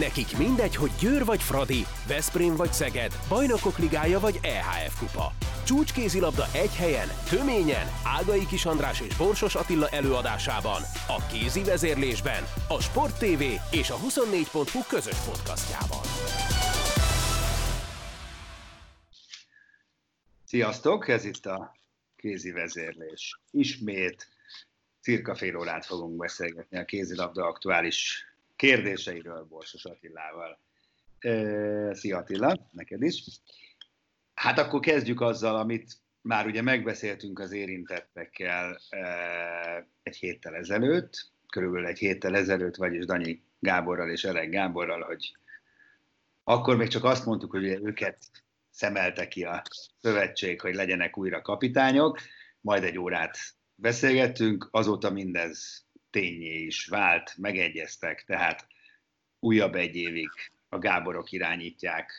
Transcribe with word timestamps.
Nekik 0.00 0.36
mindegy, 0.38 0.76
hogy 0.76 0.90
Győr 1.00 1.24
vagy 1.24 1.42
Fradi, 1.42 1.86
Veszprém 2.08 2.56
vagy 2.56 2.72
Szeged, 2.72 3.12
Bajnokok 3.28 3.78
Ligája 3.78 4.18
vagy 4.20 4.38
EHF 4.42 4.98
Kupa. 4.98 5.32
Csúcskézilabda 5.64 6.44
egy 6.54 6.74
helyen, 6.74 7.08
töményen, 7.30 7.86
Ágai 8.04 8.46
Kis 8.46 8.64
András 8.64 9.00
és 9.00 9.16
Borsos 9.16 9.54
Attila 9.54 9.88
előadásában, 9.88 10.82
a 11.08 11.26
kézi 11.32 11.64
vezérlésben, 11.64 12.42
a 12.68 12.80
Sport 12.82 13.18
TV 13.18 13.42
és 13.70 13.90
a 13.90 13.96
24.hu 13.96 14.80
közös 14.88 15.18
podcastjában. 15.18 16.04
Sziasztok, 20.44 21.08
ez 21.08 21.24
itt 21.24 21.46
a 21.46 21.76
kézi 22.16 22.50
vezérlés. 22.50 23.40
Ismét 23.50 24.28
cirka 25.00 25.34
fél 25.34 25.56
órát 25.56 25.86
fogunk 25.86 26.16
beszélgetni 26.16 26.78
a 26.78 26.84
kézilabda 26.84 27.46
aktuális 27.46 28.24
kérdéseiről 28.56 29.44
Borsos 29.44 29.84
Attilával. 29.84 30.60
Szia 31.92 32.16
Attila, 32.16 32.68
neked 32.72 33.02
is. 33.02 33.24
Hát 34.34 34.58
akkor 34.58 34.80
kezdjük 34.80 35.20
azzal, 35.20 35.56
amit 35.56 36.00
már 36.20 36.46
ugye 36.46 36.62
megbeszéltünk 36.62 37.38
az 37.38 37.52
érintettekkel 37.52 38.80
egy 40.02 40.16
héttel 40.16 40.54
ezelőtt, 40.54 41.30
körülbelül 41.48 41.86
egy 41.86 41.98
héttel 41.98 42.36
ezelőtt, 42.36 42.76
vagyis 42.76 43.04
Danyi 43.04 43.42
Gáborral 43.58 44.10
és 44.10 44.24
Elek 44.24 44.50
Gáborral, 44.50 45.02
hogy 45.02 45.36
akkor 46.44 46.76
még 46.76 46.88
csak 46.88 47.04
azt 47.04 47.26
mondtuk, 47.26 47.50
hogy 47.50 47.64
őket 47.64 48.18
szemelte 48.70 49.28
ki 49.28 49.44
a 49.44 49.62
szövetség, 50.00 50.60
hogy 50.60 50.74
legyenek 50.74 51.18
újra 51.18 51.42
kapitányok, 51.42 52.18
majd 52.60 52.84
egy 52.84 52.98
órát 52.98 53.38
beszélgettünk, 53.74 54.68
azóta 54.70 55.10
mindez 55.10 55.86
tényé 56.16 56.54
is 56.54 56.86
vált, 56.86 57.36
megegyeztek, 57.36 58.24
tehát 58.24 58.66
újabb 59.38 59.74
egy 59.74 59.96
évig 59.96 60.30
a 60.68 60.78
Gáborok 60.78 61.32
irányítják 61.32 62.12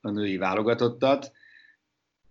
a 0.00 0.10
női 0.10 0.36
válogatottat. 0.36 1.32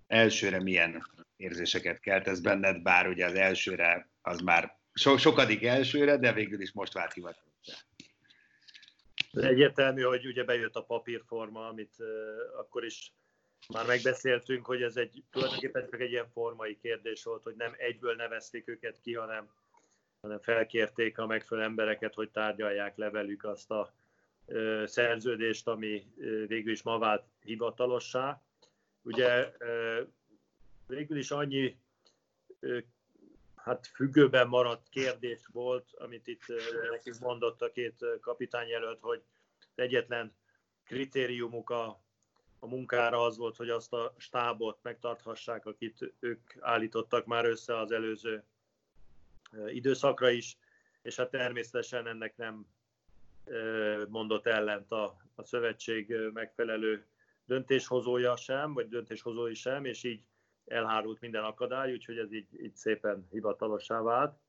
Elsőre 0.08 0.62
milyen 0.62 1.08
érzéseket 1.36 2.00
kelt 2.00 2.28
ez 2.28 2.42
benned, 2.42 2.82
bár 2.82 3.08
ugye 3.08 3.26
az 3.26 3.34
elsőre 3.34 4.10
az 4.22 4.40
már 4.40 4.78
so, 4.94 5.18
sokadik 5.18 5.64
elsőre, 5.64 6.18
de 6.18 6.34
végül 6.34 6.62
is 6.62 6.72
most 6.72 6.94
vált 6.94 7.14
hivatalossá. 7.14 7.74
Egyértelmű, 9.32 10.02
hogy 10.02 10.26
ugye 10.26 10.44
bejött 10.44 10.76
a 10.76 10.84
papírforma, 10.84 11.68
amit 11.68 11.96
uh, 11.98 12.60
akkor 12.60 12.86
is 12.86 13.14
már 13.68 13.86
megbeszéltünk, 13.86 14.66
hogy 14.66 14.82
ez 14.82 14.96
egy 14.96 15.24
tulajdonképpen 15.32 15.88
csak 15.90 16.02
egy 16.02 16.12
ilyen 16.12 16.30
formai 16.30 16.78
kérdés 16.82 17.24
volt, 17.24 17.44
hogy 17.44 17.56
nem 17.56 17.74
egyből 17.78 18.16
nevezték 18.16 18.68
őket 18.68 19.00
ki, 19.02 19.14
hanem, 19.14 19.50
hanem 20.24 20.40
felkérték 20.40 21.18
a 21.18 21.26
megfelelő 21.26 21.68
embereket, 21.68 22.14
hogy 22.14 22.30
tárgyalják 22.30 22.98
le 22.98 23.10
velük 23.10 23.44
azt 23.44 23.72
a 23.72 23.94
szerződést, 24.86 25.68
ami 25.68 26.06
végül 26.48 26.72
is 26.72 26.82
ma 26.82 26.98
vált 26.98 27.24
hivatalossá. 27.44 28.42
Ugye 29.02 29.52
végül 30.88 31.18
is 31.18 31.32
annyi 31.32 31.78
hát 33.56 33.88
függőben 33.88 34.48
maradt 34.48 34.90
kérdés 34.90 35.48
volt, 35.52 35.90
amit 35.94 36.28
itt 36.28 36.44
nekünk 36.92 37.20
mondott 37.20 37.62
a 37.62 37.72
két 37.72 38.06
kapitányjelölt, 38.22 39.00
hogy 39.00 39.24
egyetlen 39.76 40.34
kritériumuk 40.84 41.70
a 41.70 42.02
a 42.60 42.68
munkára 42.68 43.24
az 43.24 43.38
volt, 43.38 43.56
hogy 43.56 43.70
azt 43.70 43.94
a 43.94 44.14
stábot 44.18 44.78
megtarthassák, 44.82 45.66
akit 45.66 46.14
ők 46.20 46.56
állítottak 46.60 47.26
már 47.26 47.46
össze 47.46 47.78
az 47.78 47.92
előző 47.92 48.44
időszakra 49.68 50.30
is, 50.30 50.58
és 51.02 51.16
hát 51.16 51.30
természetesen 51.30 52.08
ennek 52.08 52.38
nem 52.38 52.66
mondott 54.08 54.46
ellent 54.46 54.92
a, 54.92 55.18
a 55.36 55.44
szövetség 55.44 56.16
megfelelő 56.34 57.06
döntéshozója 57.46 58.36
sem, 58.36 58.74
vagy 58.74 58.88
döntéshozói 58.88 59.54
sem, 59.54 59.86
és 59.86 60.04
így 60.04 60.24
elhárult 60.66 61.22
minden 61.22 61.44
akadály, 61.44 61.92
úgyhogy 61.92 62.18
ez 62.18 62.34
így, 62.34 62.64
így 62.64 62.76
szépen 62.76 63.28
hivatalossá 63.32 64.02
vált. 64.02 64.40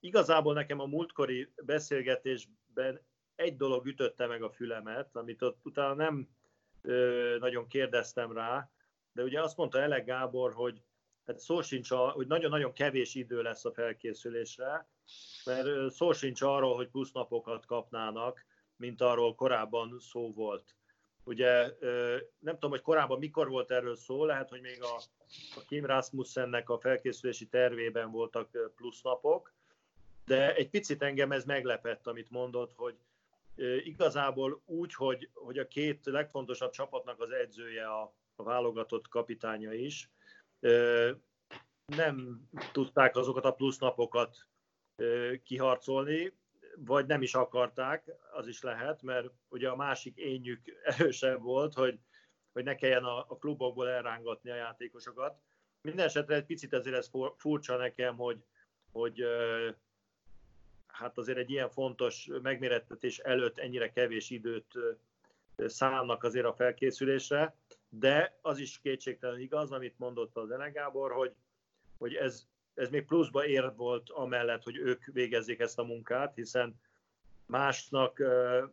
Igazából 0.00 0.54
nekem 0.54 0.80
a 0.80 0.86
múltkori 0.86 1.52
beszélgetésben 1.62 3.00
egy 3.34 3.56
dolog 3.56 3.86
ütötte 3.86 4.26
meg 4.26 4.42
a 4.42 4.50
fülemet, 4.50 5.16
amit 5.16 5.42
ott 5.42 5.58
utána 5.62 5.94
nem 5.94 6.28
nagyon 7.38 7.66
kérdeztem 7.66 8.32
rá, 8.32 8.70
de 9.12 9.22
ugye 9.22 9.42
azt 9.42 9.56
mondta 9.56 9.80
Elek 9.80 10.04
Gábor, 10.04 10.52
hogy 10.52 10.82
hát 11.26 11.38
szó 11.38 11.62
sincs, 11.62 11.90
a, 11.90 12.08
hogy 12.08 12.26
nagyon-nagyon 12.26 12.72
kevés 12.72 13.14
idő 13.14 13.42
lesz 13.42 13.64
a 13.64 13.72
felkészülésre, 13.72 14.88
mert 15.44 15.92
szó 15.92 16.12
sincs 16.12 16.42
arról, 16.42 16.74
hogy 16.74 16.88
plusz 16.88 17.12
napokat 17.12 17.66
kapnának, 17.66 18.44
mint 18.76 19.00
arról 19.00 19.34
korábban 19.34 19.98
szó 20.00 20.32
volt. 20.32 20.74
Ugye 21.24 21.72
nem 22.38 22.54
tudom, 22.54 22.70
hogy 22.70 22.80
korábban 22.80 23.18
mikor 23.18 23.48
volt 23.48 23.70
erről 23.70 23.96
szó, 23.96 24.24
lehet, 24.24 24.48
hogy 24.48 24.60
még 24.60 24.82
a, 24.82 24.96
a 25.56 25.64
Kim 25.66 25.86
Rasmussennek 25.86 26.68
a 26.68 26.78
felkészülési 26.78 27.46
tervében 27.46 28.10
voltak 28.10 28.72
plusz 28.76 29.02
napok, 29.02 29.52
de 30.26 30.54
egy 30.54 30.70
picit 30.70 31.02
engem 31.02 31.32
ez 31.32 31.44
meglepett, 31.44 32.06
amit 32.06 32.30
mondott, 32.30 32.72
hogy 32.76 32.96
Igazából 33.84 34.62
úgy, 34.64 34.94
hogy, 34.94 35.30
hogy 35.34 35.58
a 35.58 35.68
két 35.68 36.00
legfontosabb 36.04 36.70
csapatnak 36.70 37.20
az 37.20 37.30
edzője 37.30 37.86
a, 37.86 38.14
a 38.36 38.42
válogatott 38.42 39.08
kapitánya 39.08 39.72
is, 39.72 40.10
nem 41.86 42.48
tudták 42.72 43.16
azokat 43.16 43.44
a 43.44 43.52
plusz 43.52 43.78
napokat 43.78 44.36
kiharcolni, 45.42 46.32
vagy 46.76 47.06
nem 47.06 47.22
is 47.22 47.34
akarták, 47.34 48.10
az 48.32 48.46
is 48.46 48.62
lehet, 48.62 49.02
mert 49.02 49.30
ugye 49.48 49.68
a 49.68 49.76
másik 49.76 50.16
ényük 50.16 50.60
erősebb 50.98 51.42
volt, 51.42 51.74
hogy, 51.74 51.98
hogy 52.52 52.64
ne 52.64 52.74
kelljen 52.74 53.04
a, 53.04 53.18
a 53.18 53.36
klubokból 53.38 53.88
elrángatni 53.88 54.50
a 54.50 54.54
játékosokat. 54.54 55.40
Mindenesetre 55.80 56.34
egy 56.34 56.44
picit 56.44 56.72
ezért 56.72 56.96
ez 56.96 57.10
furcsa 57.36 57.76
nekem, 57.76 58.16
hogy, 58.16 58.44
hogy 58.92 59.24
hát 60.86 61.18
azért 61.18 61.38
egy 61.38 61.50
ilyen 61.50 61.70
fontos 61.70 62.28
megmérettetés 62.42 63.18
előtt 63.18 63.58
ennyire 63.58 63.90
kevés 63.90 64.30
időt 64.30 64.78
szállnak 65.56 66.24
azért 66.24 66.46
a 66.46 66.54
felkészülésre, 66.54 67.56
de 67.98 68.38
az 68.42 68.58
is 68.58 68.78
kétségtelen 68.78 69.40
igaz, 69.40 69.72
amit 69.72 69.98
mondott 69.98 70.36
az 70.36 70.50
Ene 70.50 70.70
Gábor, 70.70 71.12
hogy, 71.12 71.32
hogy 71.98 72.14
ez, 72.14 72.46
ez 72.74 72.88
még 72.88 73.04
pluszba 73.04 73.46
ér 73.46 73.72
volt 73.76 74.10
amellett, 74.10 74.62
hogy 74.62 74.76
ők 74.76 75.04
végezzék 75.04 75.60
ezt 75.60 75.78
a 75.78 75.84
munkát, 75.84 76.34
hiszen 76.34 76.80
másnak 77.46 78.22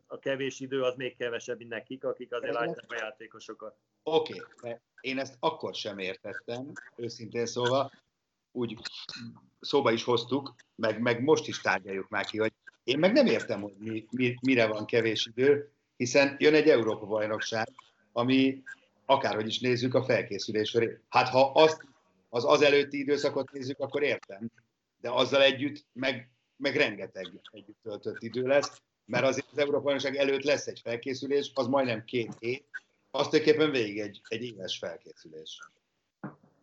a 0.05 0.19
kevés 0.19 0.59
idő 0.59 0.81
az 0.81 0.95
még 0.95 1.15
kevesebb, 1.15 1.57
mint 1.57 1.69
nekik, 1.69 2.03
akik 2.03 2.33
azért 2.33 2.53
látják 2.53 2.91
a 2.91 2.95
játékosokat. 2.95 3.75
Oké, 4.03 4.41
okay. 4.55 4.75
én 5.01 5.19
ezt 5.19 5.37
akkor 5.39 5.75
sem 5.75 5.97
értettem, 5.99 6.71
őszintén 6.95 7.45
szólva, 7.45 7.91
úgy 8.51 8.77
szóba 9.59 9.91
is 9.91 10.03
hoztuk, 10.03 10.55
meg, 10.75 11.01
meg 11.01 11.23
most 11.23 11.47
is 11.47 11.61
tárgyaljuk 11.61 12.09
már 12.09 12.25
ki, 12.25 12.37
hogy 12.37 12.53
én 12.83 12.99
meg 12.99 13.11
nem 13.11 13.25
értem, 13.25 13.61
hogy 13.61 13.73
mi, 13.77 14.05
mi, 14.11 14.35
mire 14.41 14.67
van 14.67 14.85
kevés 14.85 15.25
idő, 15.25 15.71
hiszen 15.97 16.35
jön 16.39 16.53
egy 16.53 16.69
Európa-bajnokság, 16.69 17.67
ami 18.11 18.63
akárhogy 19.11 19.47
is 19.47 19.59
nézzük 19.59 19.93
a 19.93 20.03
felkészülésre. 20.03 21.01
Hát 21.09 21.29
ha 21.29 21.51
azt, 21.51 21.85
az 22.29 22.45
az 22.45 22.61
előtti 22.61 22.99
időszakot 22.99 23.51
nézzük, 23.51 23.79
akkor 23.79 24.03
értem, 24.03 24.51
de 25.01 25.09
azzal 25.09 25.41
együtt 25.41 25.85
meg, 25.93 26.31
meg 26.55 26.75
rengeteg 26.75 27.27
együtt 27.51 27.77
töltött 27.83 28.21
idő 28.21 28.47
lesz, 28.47 28.81
mert 29.05 29.25
azért 29.25 29.47
az 29.51 29.57
Európa-bajnokság 29.57 30.15
előtt 30.15 30.43
lesz 30.43 30.67
egy 30.67 30.79
felkészülés, 30.83 31.51
az 31.53 31.67
majdnem 31.67 32.03
két 32.03 32.35
hét, 32.39 32.65
azt 33.11 33.29
tulajdonképpen 33.29 33.71
végig 33.71 33.99
egy, 33.99 34.21
egy 34.27 34.43
éves 34.43 34.77
felkészülés. 34.77 35.59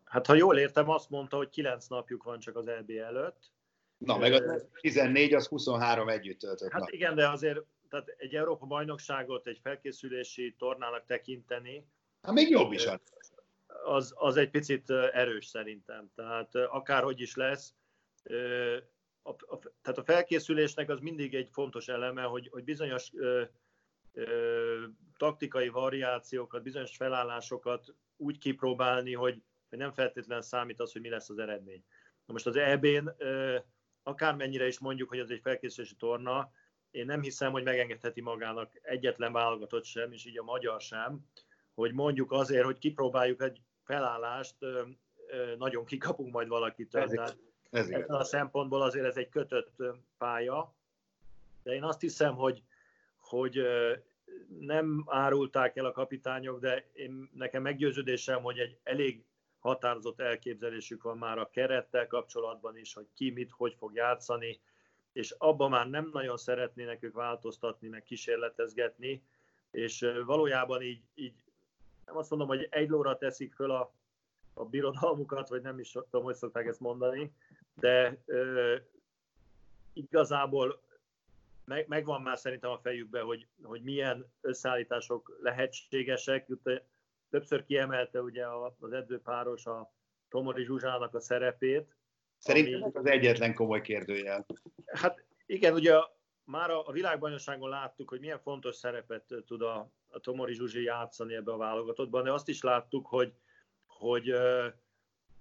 Hát 0.05 0.27
ha 0.27 0.35
jól 0.35 0.59
értem, 0.59 0.89
azt 0.89 1.11
mondta, 1.11 1.37
hogy 1.37 1.49
kilenc 1.49 1.87
napjuk 1.87 2.23
van 2.23 2.39
csak 2.39 2.57
az 2.57 2.67
EB 2.67 2.91
előtt. 2.91 3.51
Na, 3.99 4.19
meg 4.19 4.33
a 4.33 4.61
14, 4.81 5.35
az 5.35 5.47
23 5.47 6.09
együtt 6.09 6.39
töltött 6.39 6.73
Hát 6.73 6.81
nap. 6.81 6.91
igen, 6.91 7.15
de 7.15 7.29
azért 7.29 7.61
tehát 7.89 8.15
egy 8.17 8.35
Európa 8.35 8.67
bajnokságot 8.67 9.47
egy 9.47 9.59
felkészülési 9.63 10.55
tornának 10.59 11.07
tekinteni. 11.07 11.87
Hát 12.23 12.35
még 12.35 12.51
jobb 12.51 12.73
is 12.73 12.87
az. 12.87 13.01
Az, 13.85 14.15
az 14.17 14.37
egy 14.37 14.51
picit 14.51 14.91
erős 14.91 15.47
szerintem. 15.47 16.11
Tehát 16.15 16.55
akárhogy 16.55 17.21
is 17.21 17.35
lesz, 17.35 17.75
a, 19.23 19.31
a, 19.31 19.59
tehát 19.83 19.99
a 19.99 20.05
felkészülésnek 20.05 20.89
az 20.89 21.01
mindig 21.01 21.35
egy 21.35 21.49
fontos 21.53 21.89
eleme, 21.89 22.23
hogy, 22.23 22.49
hogy 22.51 22.65
bizonyos 22.65 23.11
ö, 23.15 23.43
ö, 24.13 24.85
taktikai 25.17 25.69
variációkat, 25.69 26.63
bizonyos 26.63 26.97
felállásokat 26.97 27.95
úgy 28.17 28.39
kipróbálni, 28.39 29.15
hogy 29.15 29.43
hogy 29.69 29.79
nem 29.79 29.93
feltétlenül 29.93 30.43
számít 30.43 30.81
az, 30.81 30.93
hogy 30.93 31.01
mi 31.01 31.09
lesz 31.09 31.31
az 31.31 31.39
eredmény. 31.39 31.85
Na 32.25 32.33
most 32.33 32.47
az 32.47 32.57
EB-n 32.57 33.09
akármennyire 34.03 34.67
is 34.67 34.79
mondjuk, 34.79 35.09
hogy 35.09 35.19
ez 35.19 35.31
egy 35.31 35.41
felkészülési 35.41 35.95
torna, 35.95 36.51
én 36.91 37.07
nem 37.07 37.23
hiszem, 37.23 37.53
hogy 37.53 37.63
megengedheti 37.63 38.21
magának 38.21 38.79
egyetlen 38.83 39.33
válogatott 39.33 39.85
sem, 39.85 40.13
és 40.13 40.27
így 40.27 40.39
a 40.39 40.43
magyar 40.43 40.81
sem, 40.81 41.27
hogy 41.79 41.93
mondjuk 41.93 42.33
azért, 42.33 42.65
hogy 42.65 42.79
kipróbáljuk 42.79 43.43
egy 43.43 43.61
felállást, 43.85 44.57
nagyon 45.59 45.85
kikapunk 45.85 46.33
majd 46.33 46.49
valakit. 46.49 46.95
Ez, 46.95 47.13
ez 47.71 47.91
a 48.07 48.25
szempontból 48.25 48.83
azért 48.83 49.07
ez 49.07 49.17
egy 49.17 49.29
kötött 49.29 49.83
pálya, 50.19 50.75
de 51.63 51.75
én 51.75 51.83
azt 51.83 52.01
hiszem, 52.01 52.35
hogy, 52.35 52.63
hogy 53.17 53.61
nem 54.61 55.05
árulták 55.07 55.77
el 55.77 55.85
a 55.85 55.93
kapitányok, 55.93 56.61
de 56.61 56.89
én, 56.93 57.31
nekem 57.35 57.63
meggyőződésem, 57.63 58.43
hogy 58.43 58.59
egy 58.59 58.79
elég 58.83 59.25
határozott 59.59 60.21
elképzelésük 60.21 61.03
van 61.03 61.19
már 61.19 61.39
a 61.39 61.51
kerettel 61.51 62.07
kapcsolatban 62.07 62.77
is, 62.77 62.95
hogy 62.95 63.07
ki 63.15 63.31
mit, 63.31 63.51
hogy 63.51 63.75
fog 63.79 63.95
játszani, 63.95 64.61
és 65.13 65.35
abban 65.39 65.71
már 65.71 65.89
nem 65.89 66.11
nagyon 66.13 66.37
szeretnének 66.37 67.03
ők 67.03 67.15
változtatni, 67.15 67.89
meg 67.89 68.03
kísérletezgetni, 68.03 69.23
és 69.71 70.07
valójában 70.25 70.83
így, 70.83 71.01
így 71.15 71.35
nem 72.09 72.17
azt 72.17 72.31
mondom, 72.31 72.49
hogy 72.49 72.67
egy 72.71 72.89
lóra 72.89 73.19
teszik 73.19 73.53
föl 73.55 73.71
a, 73.71 73.95
a 74.55 74.65
birodalmukat, 74.65 75.49
vagy 75.49 75.63
nem 75.63 75.79
is 75.79 75.91
tudom, 75.91 76.23
hogy 76.23 76.35
szokták 76.35 76.67
ezt 76.67 76.81
mondani, 76.81 77.33
de 77.75 78.23
ö, 78.27 78.77
igazából 79.93 80.83
meg, 81.65 81.89
megvan 81.89 82.23
már 82.23 82.39
szerintem 82.39 82.71
a 82.71 82.79
fejükben, 82.79 83.25
hogy, 83.25 83.47
hogy 83.63 83.83
milyen 83.83 84.27
összeállítások 84.41 85.39
lehetségesek. 85.43 86.47
Többször 87.31 87.65
kiemelte 87.65 88.21
ugye 88.21 88.47
az 88.79 88.93
edzőpáros 88.93 89.67
a 89.67 89.93
Tomori 90.29 90.65
Zsuzsának 90.65 91.15
a 91.15 91.21
szerepét. 91.21 91.97
Szerintem 92.39 92.83
ami, 92.83 92.93
az 92.95 93.07
egyetlen 93.07 93.55
komoly 93.55 93.81
kérdőjel. 93.81 94.47
Hát 94.87 95.25
igen, 95.47 95.75
ugye 95.75 95.95
már 96.49 96.71
a, 96.71 96.87
a 96.87 96.93
világbajnokságon 96.93 97.69
láttuk, 97.69 98.09
hogy 98.09 98.21
milyen 98.21 98.39
fontos 98.39 98.77
szerepet 98.77 99.35
tud 99.47 99.63
a, 99.63 99.91
a 100.11 100.19
Tomori 100.19 100.55
Zsuzsi 100.55 100.83
játszani 100.83 101.35
ebbe 101.35 101.53
a 101.53 101.57
válogatottban, 101.57 102.25
de 102.25 102.33
azt 102.33 102.49
is 102.49 102.63
láttuk, 102.63 103.07
hogy, 103.07 103.33
hogy 103.87 104.35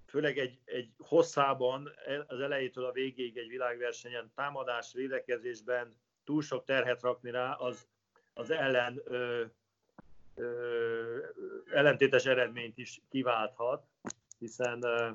főleg 0.06 0.38
egy, 0.38 0.60
egy 0.66 0.90
hosszában, 0.98 1.90
az 2.28 2.40
elejétől 2.40 2.86
a 2.86 2.92
végéig 2.92 3.38
egy 3.38 3.48
világversenyen, 3.48 4.32
támadás, 4.36 4.94
védekezésben 4.94 5.96
túl 6.24 6.42
sok 6.42 6.66
terhet 6.66 7.02
rakni 7.02 7.32
rá, 7.32 7.52
az, 7.54 7.88
az 8.34 8.50
ellen 8.50 9.02
ö, 9.06 9.44
ö, 10.36 11.26
ellentétes 11.72 12.26
eredményt 12.26 12.78
is 12.78 13.02
kiválthat, 13.10 13.86
hiszen 14.40 14.84
ö, 14.84 15.12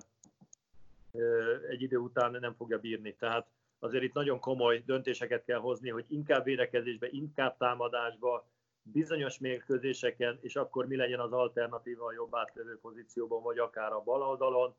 egy 1.68 1.82
idő 1.82 1.96
után 1.96 2.30
nem 2.40 2.54
fogja 2.54 2.78
bírni. 2.78 3.14
Tehát 3.14 3.46
azért 3.82 4.02
itt 4.02 4.12
nagyon 4.12 4.40
komoly 4.40 4.82
döntéseket 4.86 5.44
kell 5.44 5.58
hozni, 5.58 5.90
hogy 5.90 6.04
inkább 6.08 6.44
védekezésbe, 6.44 7.08
inkább 7.10 7.56
támadásba, 7.56 8.46
bizonyos 8.82 9.38
mérkőzéseken, 9.38 10.38
és 10.40 10.56
akkor 10.56 10.86
mi 10.86 10.96
legyen 10.96 11.20
az 11.20 11.32
alternatíva 11.32 12.06
a 12.06 12.12
jobb 12.12 12.34
átlövő 12.36 12.78
pozícióban, 12.78 13.42
vagy 13.42 13.58
akár 13.58 13.92
a 13.92 14.00
bal 14.00 14.22
oldalon. 14.22 14.74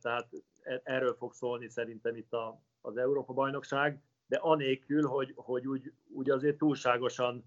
Tehát 0.00 0.28
e-, 0.62 0.80
erről 0.84 1.14
fog 1.14 1.32
szólni 1.32 1.68
szerintem 1.68 2.16
itt 2.16 2.32
a, 2.32 2.60
az 2.80 2.96
Európa-bajnokság 2.96 4.00
de 4.32 4.38
anélkül, 4.38 5.06
hogy, 5.06 5.32
hogy 5.36 5.66
úgy, 5.66 5.92
úgy 6.08 6.30
azért 6.30 6.58
túlságosan 6.58 7.44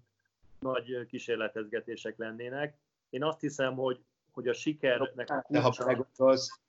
nagy 0.58 1.06
kísérletezgetések 1.06 2.18
lennének. 2.18 2.76
Én 3.10 3.24
azt 3.24 3.40
hiszem, 3.40 3.74
hogy, 3.74 4.04
hogy 4.30 4.48
a 4.48 4.52
sikernek. 4.52 5.32
De 5.48 5.60
ha 5.60 5.74
meggondolsz, 5.86 6.60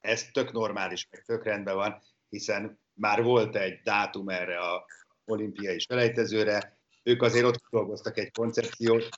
ez 0.00 0.30
tök 0.30 0.52
normális, 0.52 1.08
meg 1.10 1.24
tök 1.24 1.44
rendben 1.44 1.74
van, 1.74 2.02
hiszen 2.28 2.78
már 2.96 3.22
volt 3.22 3.56
egy 3.56 3.80
dátum 3.82 4.28
erre 4.28 4.58
a 4.58 4.86
olimpiai 5.24 5.78
selejtezőre, 5.78 6.78
ők 7.02 7.22
azért 7.22 7.44
ott 7.44 7.62
dolgoztak 7.70 8.18
egy 8.18 8.30
koncepciót, 8.30 9.08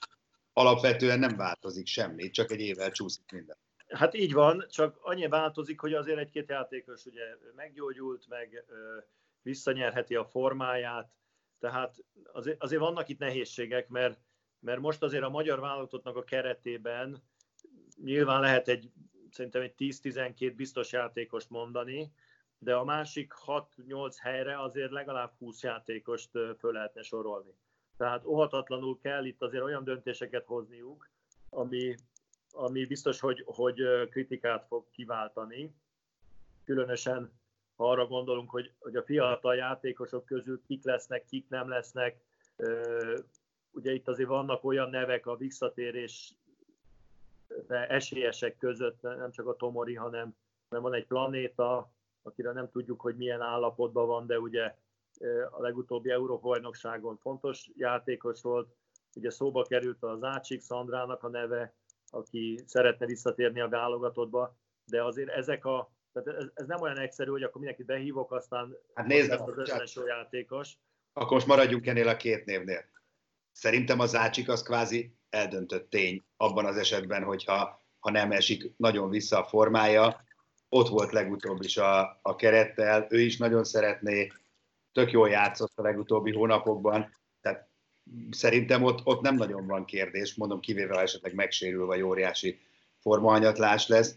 alapvetően 0.53 1.19
nem 1.19 1.37
változik 1.37 1.87
semmi, 1.87 2.31
csak 2.31 2.51
egy 2.51 2.61
évvel 2.61 2.91
csúszik 2.91 3.33
minden. 3.33 3.57
Hát 3.89 4.15
így 4.15 4.33
van, 4.33 4.67
csak 4.71 4.99
annyi 5.03 5.29
változik, 5.29 5.81
hogy 5.81 5.95
azért 5.95 6.19
egy-két 6.19 6.49
játékos 6.49 7.05
ugye 7.05 7.25
meggyógyult, 7.57 8.29
meg 8.29 8.65
visszanyerheti 9.43 10.15
a 10.15 10.25
formáját, 10.25 11.11
tehát 11.59 11.97
azért, 12.33 12.63
azért 12.63 12.81
vannak 12.81 13.09
itt 13.09 13.19
nehézségek, 13.19 13.89
mert, 13.89 14.19
mert 14.61 14.81
most 14.81 15.03
azért 15.03 15.23
a 15.23 15.29
magyar 15.29 15.61
válogatottnak 15.61 16.17
a 16.17 16.25
keretében 16.25 17.23
nyilván 18.05 18.41
lehet 18.41 18.69
egy 18.69 18.91
szerintem 19.31 19.63
egy 19.63 19.75
10-12 19.79 20.53
biztos 20.57 20.93
játékost 20.93 21.51
mondani, 21.51 22.13
de 22.59 22.75
a 22.75 22.85
másik 22.85 23.33
6-8 23.47 24.15
helyre 24.21 24.63
azért 24.63 24.91
legalább 24.91 25.33
20 25.39 25.63
játékost 25.63 26.31
föl 26.59 26.73
lehetne 26.73 27.03
sorolni. 27.03 27.55
Tehát 27.97 28.25
óhatatlanul 28.25 28.99
kell 28.99 29.25
itt 29.25 29.43
azért 29.43 29.63
olyan 29.63 29.85
döntéseket 29.85 30.47
hozniuk, 30.47 31.11
ami, 31.49 31.95
ami 32.51 32.87
biztos, 32.87 33.21
hogy, 33.21 33.43
hogy 33.47 34.09
kritikát 34.11 34.67
fog 34.67 34.91
kiváltani. 34.91 35.75
Különösen 36.65 37.39
ha 37.79 37.91
arra 37.91 38.07
gondolunk, 38.07 38.51
hogy, 38.51 38.73
hogy 38.79 38.97
a 38.97 39.03
fiatal 39.03 39.57
játékosok 39.57 40.25
közül 40.25 40.63
kik 40.67 40.85
lesznek, 40.85 41.25
kik 41.25 41.49
nem 41.49 41.69
lesznek, 41.69 42.21
ugye 43.71 43.93
itt 43.93 44.09
azért 44.09 44.29
vannak 44.29 44.65
olyan 44.65 44.91
nevek 44.91 45.27
a 45.27 45.37
visszatérés 45.37 46.35
esélyesek 47.69 48.57
között, 48.57 49.03
nem 49.03 49.31
csak 49.31 49.47
a 49.47 49.57
Tomori, 49.57 49.95
hanem, 49.95 50.37
hanem 50.69 50.85
van 50.85 50.95
egy 50.95 51.07
planéta, 51.07 51.93
akire 52.29 52.53
nem 52.53 52.71
tudjuk, 52.71 53.01
hogy 53.01 53.17
milyen 53.17 53.41
állapotban 53.41 54.07
van, 54.07 54.27
de 54.27 54.39
ugye 54.39 54.75
a 55.51 55.61
legutóbbi 55.61 56.11
Európa-bajnokságon 56.11 57.17
fontos 57.17 57.71
játékos 57.75 58.43
volt, 58.43 58.69
ugye 59.17 59.31
szóba 59.31 59.63
került 59.63 60.03
az 60.03 60.23
Ácsik 60.23 60.61
Szandrának 60.61 61.23
a 61.23 61.29
neve, 61.29 61.75
aki 62.11 62.63
szeretne 62.67 63.07
visszatérni 63.07 63.61
a 63.61 63.69
válogatottba, 63.69 64.57
de 64.85 65.05
azért 65.05 65.29
ezek 65.29 65.65
a 65.65 65.91
tehát 66.13 66.41
ez, 66.41 66.49
ez 66.55 66.67
nem 66.67 66.81
olyan 66.81 66.99
egyszerű, 66.99 67.31
hogy 67.31 67.43
akkor 67.43 67.61
mindenkit 67.61 67.87
behívok, 67.87 68.33
aztán 68.33 68.77
hát 68.95 69.07
nézd, 69.07 69.31
az 69.31 69.57
összes 69.57 69.99
játékos. 70.07 70.79
Akkor 71.13 71.33
most 71.33 71.47
maradjunk 71.47 71.87
ennél 71.87 72.09
a 72.09 72.17
két 72.17 72.45
névnél. 72.45 72.85
Szerintem 73.53 74.01
az 74.01 74.15
Ácsik 74.15 74.49
az 74.49 74.63
kvázi 74.63 75.17
eldöntött 75.31 75.91
tény 75.91 76.25
abban 76.37 76.65
az 76.65 76.77
esetben, 76.77 77.23
hogyha 77.23 77.87
ha 77.99 78.11
nem 78.11 78.33
esik 78.33 78.73
nagyon 78.77 79.11
vissza 79.11 79.39
a 79.39 79.49
formája. 79.49 80.27
Ott 80.69 80.89
volt 80.89 81.13
legutóbb 81.13 81.63
is 81.63 81.77
a, 81.77 82.19
a 82.23 82.37
kerettel, 82.37 83.07
ő 83.11 83.21
is 83.21 83.37
nagyon 83.37 83.65
szeretné, 83.65 84.33
tök 84.93 85.11
jól 85.11 85.29
játszott 85.29 85.79
a 85.79 85.83
legutóbbi 85.83 86.33
hónapokban, 86.33 87.17
tehát 87.41 87.69
szerintem 88.31 88.83
ott, 88.83 89.07
ott 89.07 89.21
nem 89.21 89.35
nagyon 89.35 89.67
van 89.67 89.85
kérdés, 89.85 90.35
mondom 90.35 90.61
kivéve, 90.61 90.95
ha 90.95 91.01
esetleg 91.01 91.35
megsérül, 91.35 91.87
vagy 91.87 92.03
óriási 92.03 92.61
formahanyatlás 92.99 93.89
lesz 93.89 94.17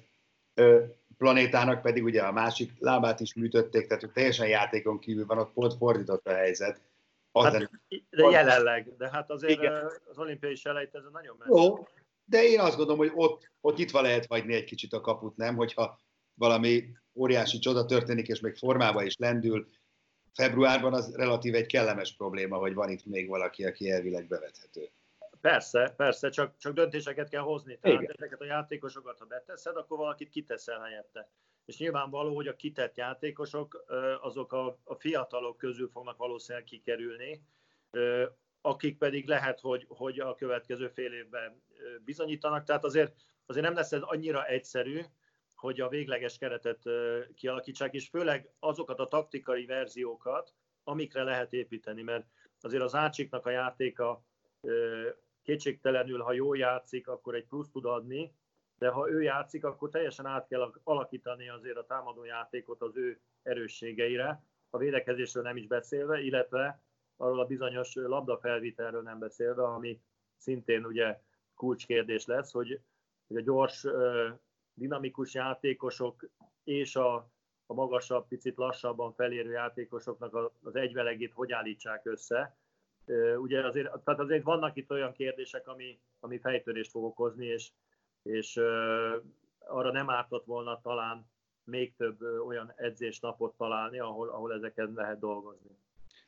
planétának 1.17 1.81
pedig 1.81 2.03
ugye 2.03 2.21
a 2.21 2.31
másik 2.31 2.71
lábát 2.79 3.19
is 3.19 3.33
műtötték, 3.33 3.87
tehát 3.87 4.11
teljesen 4.13 4.47
játékon 4.47 4.99
kívül 4.99 5.25
van, 5.25 5.37
ott 5.37 5.53
pont 5.53 5.73
fordított 5.73 6.27
a 6.27 6.33
helyzet. 6.33 6.81
Az 7.31 7.43
hát, 7.43 7.69
de 8.09 8.29
jelenleg, 8.29 8.95
de 8.97 9.09
hát 9.09 9.29
azért 9.29 9.59
Igen. 9.59 9.91
az 10.09 10.17
olimpiai 10.17 10.55
selejtező 10.55 11.09
nagyon 11.11 11.35
messze. 11.39 11.61
Jó, 11.61 11.87
de 12.25 12.43
én 12.43 12.59
azt 12.59 12.77
gondolom, 12.77 12.97
hogy 12.97 13.11
ott, 13.15 13.51
ott 13.61 13.77
nyitva 13.77 14.01
lehet 14.01 14.25
hagyni 14.25 14.53
egy 14.53 14.63
kicsit 14.63 14.93
a 14.93 15.01
kaput, 15.01 15.35
nem? 15.35 15.55
Hogyha 15.55 15.99
valami 16.41 16.83
óriási 17.13 17.59
csoda 17.59 17.85
történik, 17.85 18.27
és 18.27 18.39
még 18.39 18.55
formába 18.55 19.03
is 19.03 19.15
lendül, 19.17 19.67
februárban 20.33 20.93
az 20.93 21.15
relatív 21.15 21.55
egy 21.55 21.65
kellemes 21.65 22.15
probléma, 22.15 22.57
hogy 22.57 22.73
van 22.73 22.89
itt 22.89 23.05
még 23.05 23.27
valaki, 23.27 23.65
aki 23.65 23.91
elvileg 23.91 24.27
bevethető. 24.27 24.89
Persze, 25.41 25.93
persze, 25.97 26.29
csak, 26.29 26.57
csak 26.57 26.73
döntéseket 26.73 27.29
kell 27.29 27.41
hozni. 27.41 27.77
Tehát 27.79 28.01
Igen. 28.01 28.13
ezeket 28.17 28.41
a 28.41 28.45
játékosokat, 28.45 29.19
ha 29.19 29.25
beteszed, 29.25 29.75
akkor 29.75 29.97
valakit 29.97 30.29
kiteszel 30.29 30.79
helyette. 30.79 31.29
És 31.65 31.77
nyilvánvaló, 31.77 32.35
hogy 32.35 32.47
a 32.47 32.55
kitett 32.55 32.95
játékosok, 32.95 33.85
azok 34.21 34.53
a, 34.53 34.79
a 34.83 34.95
fiatalok 34.95 35.57
közül 35.57 35.89
fognak 35.89 36.17
valószínűleg 36.17 36.67
kikerülni, 36.67 37.41
akik 38.61 38.97
pedig 38.97 39.27
lehet, 39.27 39.59
hogy, 39.59 39.85
hogy 39.87 40.19
a 40.19 40.35
következő 40.35 40.87
fél 40.87 41.13
évben 41.13 41.61
bizonyítanak. 42.05 42.63
Tehát 42.63 42.83
azért, 42.83 43.15
azért 43.45 43.65
nem 43.65 43.75
lesz 43.75 43.91
ez 43.91 44.01
annyira 44.01 44.45
egyszerű, 44.45 45.01
hogy 45.61 45.81
a 45.81 45.89
végleges 45.89 46.37
keretet 46.37 46.81
kialakítsák, 47.35 47.93
és 47.93 48.07
főleg 48.07 48.49
azokat 48.59 48.99
a 48.99 49.07
taktikai 49.07 49.65
verziókat, 49.65 50.53
amikre 50.83 51.23
lehet 51.23 51.53
építeni, 51.53 52.01
mert 52.01 52.25
azért 52.61 52.83
az 52.83 52.95
Ácsiknak 52.95 53.45
a 53.45 53.49
játéka 53.49 54.23
kétségtelenül, 55.43 56.19
ha 56.19 56.33
jól 56.33 56.57
játszik, 56.57 57.07
akkor 57.07 57.35
egy 57.35 57.45
plusz 57.45 57.69
tud 57.69 57.85
adni, 57.85 58.35
de 58.77 58.89
ha 58.89 59.09
ő 59.09 59.21
játszik, 59.21 59.63
akkor 59.63 59.89
teljesen 59.89 60.25
át 60.25 60.47
kell 60.47 60.73
alakítani 60.83 61.49
azért 61.49 61.77
a 61.77 61.85
támadó 61.85 62.23
játékot 62.23 62.81
az 62.81 62.97
ő 62.97 63.19
erősségeire, 63.43 64.43
a 64.69 64.77
védekezésről 64.77 65.43
nem 65.43 65.57
is 65.57 65.67
beszélve, 65.67 66.19
illetve 66.19 66.83
arról 67.17 67.39
a 67.39 67.45
bizonyos 67.45 67.95
labdafelvitelről 67.95 69.01
nem 69.01 69.19
beszélve, 69.19 69.63
ami 69.63 70.01
szintén 70.37 70.85
ugye 70.85 71.19
kulcskérdés 71.55 72.25
lesz, 72.25 72.51
hogy, 72.51 72.81
hogy 73.27 73.37
a 73.37 73.41
gyors, 73.41 73.85
dinamikus 74.73 75.33
játékosok 75.33 76.29
és 76.63 76.95
a, 76.95 77.15
a 77.65 77.73
magasabb, 77.73 78.27
picit 78.27 78.57
lassabban 78.57 79.13
felérő 79.13 79.51
játékosoknak 79.51 80.51
az 80.63 80.75
egyvelegét 80.75 81.33
hogy 81.33 81.51
állítsák 81.51 82.05
össze, 82.05 82.55
Ugye 83.37 83.65
azért, 83.65 83.99
tehát 84.03 84.19
azért 84.19 84.43
vannak 84.43 84.75
itt 84.75 84.91
olyan 84.91 85.13
kérdések, 85.13 85.67
ami, 85.67 85.99
ami 86.19 86.39
fejtörést 86.39 86.91
fog 86.91 87.03
okozni, 87.03 87.45
és, 87.45 87.71
és 88.23 88.57
arra 89.59 89.91
nem 89.91 90.09
ártott 90.09 90.45
volna 90.45 90.81
talán 90.81 91.29
még 91.63 91.95
több 91.95 92.21
olyan 92.21 92.73
edzésnapot 92.75 93.57
találni, 93.57 93.99
ahol, 93.99 94.29
ahol 94.29 94.53
ezeken 94.53 94.91
lehet 94.95 95.19
dolgozni. 95.19 95.77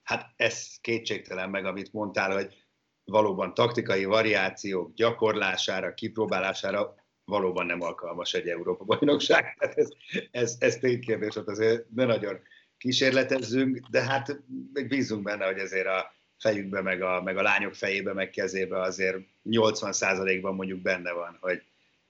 Hát 0.03 0.33
ez 0.35 0.79
kétségtelen 0.81 1.50
meg, 1.50 1.65
amit 1.65 1.93
mondtál, 1.93 2.31
hogy 2.31 2.65
valóban 3.03 3.53
taktikai 3.53 4.05
variációk 4.05 4.93
gyakorlására, 4.93 5.93
kipróbálására 5.93 6.95
valóban 7.25 7.65
nem 7.65 7.81
alkalmas 7.81 8.33
egy 8.33 8.47
Európa-bajnokság. 8.47 9.53
Tehát 9.59 9.77
ez, 9.77 9.87
ez, 10.31 10.55
ez 10.59 10.77
ténykérdés, 10.77 11.35
ott 11.35 11.47
azért 11.47 11.85
ne 11.95 12.05
nagyon 12.05 12.39
kísérletezzünk, 12.77 13.79
de 13.89 14.01
hát 14.01 14.41
még 14.73 14.87
bízunk 14.87 15.23
benne, 15.23 15.45
hogy 15.45 15.57
ezért 15.57 15.87
a 15.87 16.13
fejükbe, 16.37 16.81
meg 16.81 17.01
a, 17.01 17.21
meg 17.21 17.37
a 17.37 17.41
lányok 17.41 17.73
fejébe, 17.73 18.13
meg 18.13 18.29
kezébe 18.29 18.81
azért 18.81 19.17
80%-ban 19.49 20.55
mondjuk 20.55 20.81
benne 20.81 21.11
van, 21.11 21.37
hogy, 21.41 21.61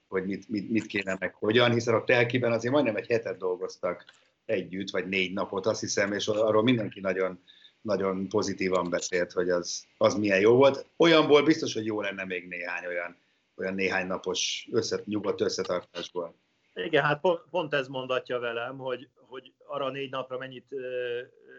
hogy 0.08 0.24
mit, 0.24 0.48
mit, 0.48 0.70
mit 0.70 0.86
kéne 0.86 1.16
meg 1.20 1.34
hogyan, 1.34 1.72
hiszen 1.72 1.94
a 1.94 2.04
telkiben 2.04 2.52
azért 2.52 2.72
majdnem 2.72 2.96
egy 2.96 3.06
hetet 3.06 3.38
dolgoztak 3.38 4.04
együtt, 4.44 4.90
vagy 4.90 5.08
négy 5.08 5.32
napot, 5.32 5.66
azt 5.66 5.80
hiszem, 5.80 6.12
és 6.12 6.26
arról 6.26 6.62
mindenki 6.62 7.00
nagyon, 7.00 7.42
nagyon 7.80 8.28
pozitívan 8.28 8.90
beszélt, 8.90 9.32
hogy 9.32 9.50
az, 9.50 9.84
az 9.96 10.14
milyen 10.14 10.40
jó 10.40 10.56
volt. 10.56 10.86
Olyanból 10.96 11.42
biztos, 11.42 11.74
hogy 11.74 11.86
jó 11.86 12.00
lenne 12.00 12.24
még 12.24 12.48
néhány 12.48 12.86
olyan, 12.86 13.16
olyan 13.56 13.74
néhány 13.74 14.06
napos 14.06 14.68
összet, 14.72 15.06
nyugodt 15.06 15.40
összetartásból. 15.40 16.34
Igen, 16.74 17.04
hát 17.04 17.20
pont, 17.50 17.74
ez 17.74 17.88
mondatja 17.88 18.38
velem, 18.38 18.78
hogy, 18.78 19.08
hogy 19.14 19.52
arra 19.66 19.90
négy 19.90 20.10
napra 20.10 20.38
mennyit 20.38 20.74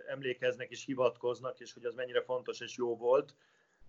emlékeznek 0.08 0.70
és 0.70 0.86
hivatkoznak, 0.86 1.60
és 1.60 1.74
hogy 1.74 1.86
az 1.86 1.94
mennyire 1.94 2.22
fontos 2.22 2.60
és 2.60 2.78
jó 2.78 2.98
volt, 2.98 3.36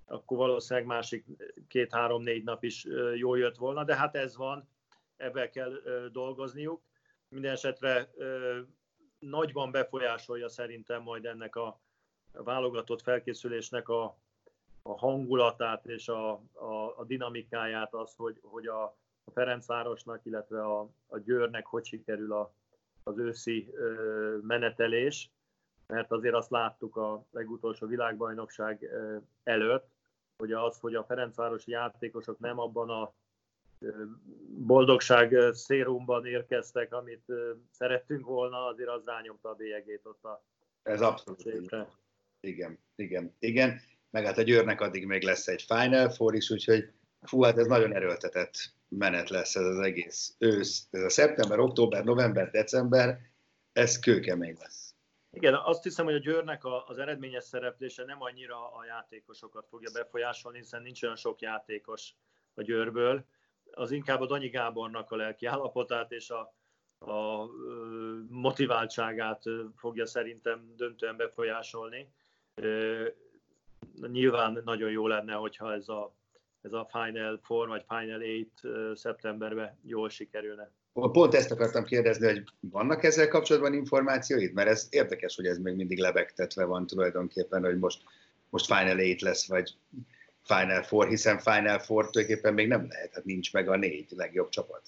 akkor 0.06 0.36
valószínűleg 0.36 0.88
másik 0.88 1.26
két-három-négy 1.68 2.44
nap 2.44 2.64
is 2.64 2.86
ö, 2.86 3.14
jól 3.14 3.38
jött 3.38 3.56
volna, 3.56 3.84
de 3.84 3.96
hát 3.96 4.16
ez 4.16 4.36
van, 4.36 4.68
ebben 5.16 5.50
kell 5.50 5.72
dolgozniuk. 6.12 6.82
Minden 7.28 7.52
esetre 7.52 8.10
ö, 8.16 8.58
nagyban 9.18 9.70
befolyásolja 9.70 10.48
szerintem 10.48 11.02
majd 11.02 11.24
ennek 11.24 11.56
a 11.56 11.80
válogatott 12.32 13.02
felkészülésnek 13.02 13.88
a, 13.88 14.18
a 14.88 14.98
hangulatát 14.98 15.86
és 15.86 16.08
a, 16.08 16.30
a, 16.52 16.94
a 16.96 17.04
dinamikáját 17.06 17.94
az, 17.94 18.14
hogy, 18.16 18.38
hogy 18.42 18.66
a, 18.66 18.82
a 19.24 19.30
Ferencvárosnak, 19.32 20.20
illetve 20.24 20.64
a, 20.64 20.90
a 21.06 21.18
Győrnek 21.18 21.66
hogy 21.66 21.84
sikerül 21.84 22.32
a, 22.32 22.54
az 23.02 23.18
őszi 23.18 23.68
ö, 23.72 24.36
menetelés, 24.42 25.30
mert 25.86 26.12
azért 26.12 26.34
azt 26.34 26.50
láttuk 26.50 26.96
a 26.96 27.26
legutolsó 27.30 27.86
világbajnokság 27.86 28.82
ö, 28.82 29.16
előtt, 29.42 29.88
hogy 30.36 30.52
az, 30.52 30.80
hogy 30.80 30.94
a 30.94 31.04
Ferencvárosi 31.04 31.70
játékosok 31.70 32.38
nem 32.38 32.58
abban 32.58 32.90
a 32.90 33.14
boldogság 34.48 35.52
szérumban 35.52 36.26
érkeztek, 36.26 36.92
amit 36.92 37.32
szerettünk 37.70 38.26
volna, 38.26 38.66
azért 38.66 38.88
az 38.88 39.04
rányomta 39.04 39.48
a 39.48 39.54
bélyegét 39.54 40.06
ott 40.06 40.24
a 40.24 40.44
Ez 40.82 41.00
abszolút. 41.00 41.76
Igen, 42.40 42.78
igen, 42.94 43.34
igen. 43.38 43.80
Meg 44.10 44.24
hát 44.24 44.38
a 44.38 44.42
Győrnek 44.42 44.80
addig 44.80 45.06
még 45.06 45.22
lesz 45.22 45.48
egy 45.48 45.62
Final 45.62 46.08
Four 46.08 46.34
is, 46.34 46.50
úgyhogy 46.50 46.90
fú, 47.20 47.42
hát 47.42 47.58
ez 47.58 47.66
nagyon 47.66 47.94
erőltetett 47.94 48.54
menet 48.88 49.30
lesz 49.30 49.56
ez 49.56 49.64
az 49.64 49.78
egész 49.78 50.34
ősz. 50.38 50.86
Ez 50.90 51.02
a 51.02 51.08
szeptember, 51.08 51.58
október, 51.58 52.04
november, 52.04 52.50
december, 52.50 53.18
ez 53.72 53.98
kőkemény 53.98 54.56
lesz. 54.58 54.94
Igen, 55.30 55.54
azt 55.54 55.82
hiszem, 55.82 56.04
hogy 56.04 56.14
a 56.14 56.18
Győrnek 56.18 56.62
az 56.86 56.98
eredményes 56.98 57.44
szereplése 57.44 58.04
nem 58.04 58.22
annyira 58.22 58.72
a 58.72 58.84
játékosokat 58.84 59.66
fogja 59.68 59.90
befolyásolni, 59.92 60.58
hiszen 60.58 60.82
nincs 60.82 61.02
olyan 61.02 61.16
sok 61.16 61.40
játékos 61.40 62.14
a 62.54 62.62
Győrből, 62.62 63.24
az 63.70 63.90
inkább 63.90 64.20
a 64.20 64.26
Danyi 64.26 64.48
Gábornak 64.48 65.10
a 65.10 65.16
lelki 65.16 65.46
állapotát 65.46 66.12
és 66.12 66.30
a, 66.30 66.54
a 66.98 67.46
motiváltságát 68.28 69.42
fogja 69.76 70.06
szerintem 70.06 70.72
döntően 70.76 71.16
befolyásolni. 71.16 72.12
Nyilván 74.10 74.62
nagyon 74.64 74.90
jó 74.90 75.06
lenne, 75.06 75.32
hogyha 75.32 75.72
ez 75.72 75.88
a, 75.88 76.14
ez 76.62 76.72
a 76.72 76.88
Final 76.92 77.40
Four 77.42 77.68
vagy 77.68 77.84
Final 77.88 78.20
Eight 78.20 78.60
szeptemberben 78.94 79.78
jól 79.82 80.08
sikerülne. 80.08 80.70
Pont 80.92 81.34
ezt 81.34 81.50
akartam 81.50 81.84
kérdezni, 81.84 82.26
hogy 82.26 82.44
vannak 82.60 83.02
ezzel 83.02 83.28
kapcsolatban 83.28 83.74
információid? 83.74 84.52
Mert 84.52 84.68
ez 84.68 84.86
érdekes, 84.90 85.36
hogy 85.36 85.46
ez 85.46 85.58
még 85.58 85.74
mindig 85.74 85.98
lebegtetve 85.98 86.64
van 86.64 86.86
tulajdonképpen, 86.86 87.64
hogy 87.64 87.78
most, 87.78 88.02
most 88.50 88.66
Final 88.66 88.98
Eight 88.98 89.20
lesz, 89.20 89.48
vagy 89.48 89.76
Final 90.42 90.82
Four, 90.82 91.08
hiszen 91.08 91.38
Final 91.38 91.78
Four 91.78 92.10
tulajdonképpen 92.10 92.54
még 92.54 92.68
nem 92.68 92.86
lehet, 92.88 93.14
hát 93.14 93.24
nincs 93.24 93.52
meg 93.52 93.68
a 93.68 93.76
négy 93.76 94.10
legjobb 94.10 94.48
csapat. 94.48 94.82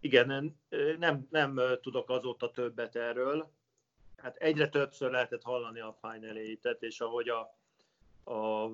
Igen, 0.00 0.56
nem, 0.98 1.26
nem, 1.30 1.60
tudok 1.82 2.10
azóta 2.10 2.50
többet 2.50 2.96
erről. 2.96 3.50
Hát 4.16 4.36
egyre 4.36 4.68
többször 4.68 5.10
lehetett 5.10 5.42
hallani 5.42 5.80
a 5.80 5.98
Final 6.00 6.36
Eight-et, 6.36 6.82
és 6.82 7.00
ahogy 7.00 7.28
a, 7.28 7.56
a, 8.24 8.64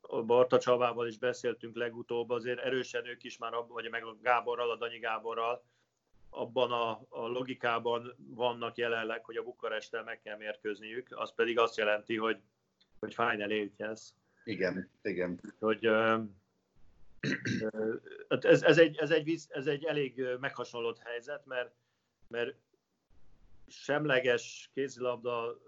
a 0.00 0.22
Barta 0.22 0.58
Csabával 0.58 1.06
is 1.06 1.18
beszéltünk 1.18 1.76
legutóbb, 1.76 2.30
azért 2.30 2.58
erősen 2.58 3.06
ők 3.06 3.24
is 3.24 3.38
már, 3.38 3.52
vagy 3.68 3.90
meg 3.90 4.04
a 4.04 4.16
Gáborral, 4.22 4.70
a 4.70 4.76
Danyi 4.76 4.98
Gáborral, 4.98 5.64
abban 6.30 6.72
a, 6.72 6.90
a 7.08 7.26
logikában 7.26 8.14
vannak 8.16 8.76
jelenleg, 8.76 9.24
hogy 9.24 9.36
a 9.36 9.42
Bukarestel 9.42 10.02
meg 10.02 10.20
kell 10.20 10.36
mérkőzniük, 10.36 11.08
az 11.10 11.34
pedig 11.34 11.58
azt 11.58 11.76
jelenti, 11.76 12.16
hogy, 12.16 12.38
hogy 12.98 13.14
Final 13.14 13.50
Eight 13.50 13.78
lesz. 13.78 14.14
Igen, 14.44 14.90
igen. 15.02 15.40
Hogy, 15.58 15.86
hát 18.28 18.44
ez, 18.44 18.62
ez, 18.62 18.78
egy, 18.78 18.96
ez, 18.96 19.10
egy, 19.10 19.40
ez 19.48 19.66
egy 19.66 19.84
elég 19.84 20.24
meghasonlott 20.40 20.98
helyzet, 20.98 21.46
mert, 21.46 21.74
mert 22.28 22.54
semleges 23.68 24.70
kézilabda 24.74 25.58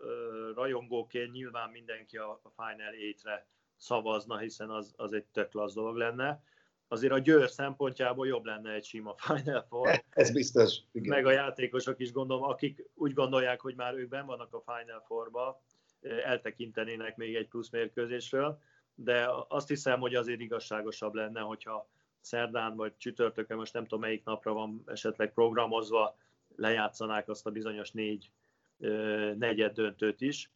rajongóként 0.54 1.32
nyilván 1.32 1.70
mindenki 1.70 2.16
a, 2.16 2.40
Final 2.56 2.92
8-re 2.92 3.46
szavazna, 3.76 4.38
hiszen 4.38 4.70
az, 4.70 4.92
az 4.96 5.12
egy 5.12 5.24
tök 5.24 5.52
lasz 5.52 5.74
dolog 5.74 5.96
lenne. 5.96 6.42
Azért 6.88 7.12
a 7.12 7.18
Győr 7.18 7.50
szempontjából 7.50 8.26
jobb 8.26 8.44
lenne 8.44 8.72
egy 8.72 8.84
sima 8.84 9.14
Final 9.16 9.66
Four. 9.68 10.04
Ez 10.10 10.32
biztos. 10.32 10.78
Igen. 10.92 11.08
Meg 11.08 11.26
a 11.26 11.30
játékosok 11.30 12.00
is 12.00 12.12
gondolom, 12.12 12.42
akik 12.42 12.90
úgy 12.94 13.12
gondolják, 13.12 13.60
hogy 13.60 13.74
már 13.74 13.94
ők 13.94 14.08
ben 14.08 14.26
vannak 14.26 14.54
a 14.54 14.62
Final 14.72 15.00
Four-ba, 15.06 15.62
eltekintenének 16.24 17.16
még 17.16 17.34
egy 17.34 17.48
plusz 17.48 17.70
mérkőzésről 17.70 18.60
de 19.02 19.28
azt 19.48 19.68
hiszem, 19.68 20.00
hogy 20.00 20.14
azért 20.14 20.40
igazságosabb 20.40 21.14
lenne, 21.14 21.40
hogyha 21.40 21.88
szerdán 22.20 22.76
vagy 22.76 22.96
csütörtökön, 22.96 23.56
most 23.56 23.72
nem 23.72 23.82
tudom 23.82 24.00
melyik 24.00 24.24
napra 24.24 24.52
van 24.52 24.82
esetleg 24.86 25.32
programozva, 25.32 26.16
lejátszanák 26.60 27.28
azt 27.28 27.46
a 27.46 27.50
bizonyos 27.50 27.90
négy 27.90 28.30
negyed 29.38 29.72
döntőt 29.72 30.20
is. 30.20 30.50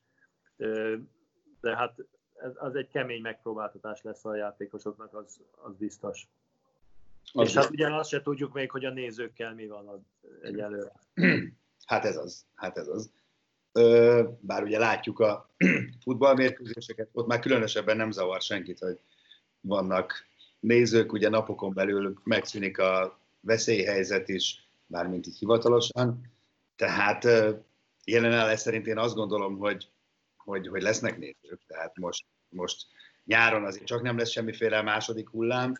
De 1.60 1.76
hát 1.76 2.04
ez, 2.34 2.52
az 2.54 2.74
egy 2.74 2.88
kemény 2.88 3.20
megpróbáltatás 3.20 4.02
lesz 4.02 4.24
a 4.24 4.36
játékosoknak, 4.36 5.14
az, 5.14 5.40
az 5.50 5.76
biztos. 5.76 6.28
Az 7.32 7.48
És 7.48 7.54
hát 7.54 7.70
ugye 7.70 7.94
azt 7.94 8.08
se 8.08 8.22
tudjuk 8.22 8.52
még, 8.52 8.70
hogy 8.70 8.84
a 8.84 8.90
nézőkkel 8.90 9.54
mi 9.54 9.66
van 9.66 10.06
egyelőre. 10.42 10.92
Hát 11.84 12.04
ez 12.04 12.16
az, 12.16 12.46
hát 12.54 12.76
ez 12.76 12.88
az 12.88 13.10
bár 14.40 14.62
ugye 14.62 14.78
látjuk 14.78 15.20
a 15.20 15.50
futballmérkőzéseket, 16.04 17.08
ott 17.12 17.26
már 17.26 17.38
különösebben 17.38 17.96
nem 17.96 18.10
zavar 18.10 18.40
senkit, 18.40 18.78
hogy 18.78 18.98
vannak 19.60 20.12
nézők, 20.60 21.12
ugye 21.12 21.28
napokon 21.28 21.74
belül 21.74 22.20
megszűnik 22.24 22.78
a 22.78 23.18
veszélyhelyzet 23.40 24.28
is, 24.28 24.63
bármint 24.94 25.26
így 25.26 25.38
hivatalosan, 25.38 26.32
tehát 26.76 27.24
jelenállás 28.04 28.60
szerint 28.60 28.86
én 28.86 28.98
azt 28.98 29.14
gondolom, 29.14 29.58
hogy, 29.58 29.88
hogy, 30.36 30.68
hogy 30.68 30.82
lesznek 30.82 31.18
nézők, 31.18 31.60
tehát 31.66 31.96
most, 31.96 32.26
most 32.48 32.86
nyáron 33.24 33.64
azért 33.64 33.84
csak 33.84 34.02
nem 34.02 34.18
lesz 34.18 34.30
semmiféle 34.30 34.82
második 34.82 35.28
hullám, 35.28 35.74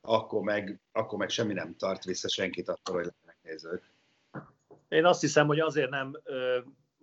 akkor 0.00 0.42
meg, 0.42 0.80
akkor 0.92 1.18
meg 1.18 1.28
semmi 1.28 1.52
nem 1.52 1.76
tart 1.76 2.04
vissza 2.04 2.28
senkit 2.28 2.68
attól, 2.68 2.94
hogy 2.94 3.04
lesznek 3.04 3.36
nézők. 3.42 3.90
Én 4.88 5.04
azt 5.04 5.20
hiszem, 5.20 5.46
hogy 5.46 5.60
azért 5.60 5.90
nem 5.90 6.16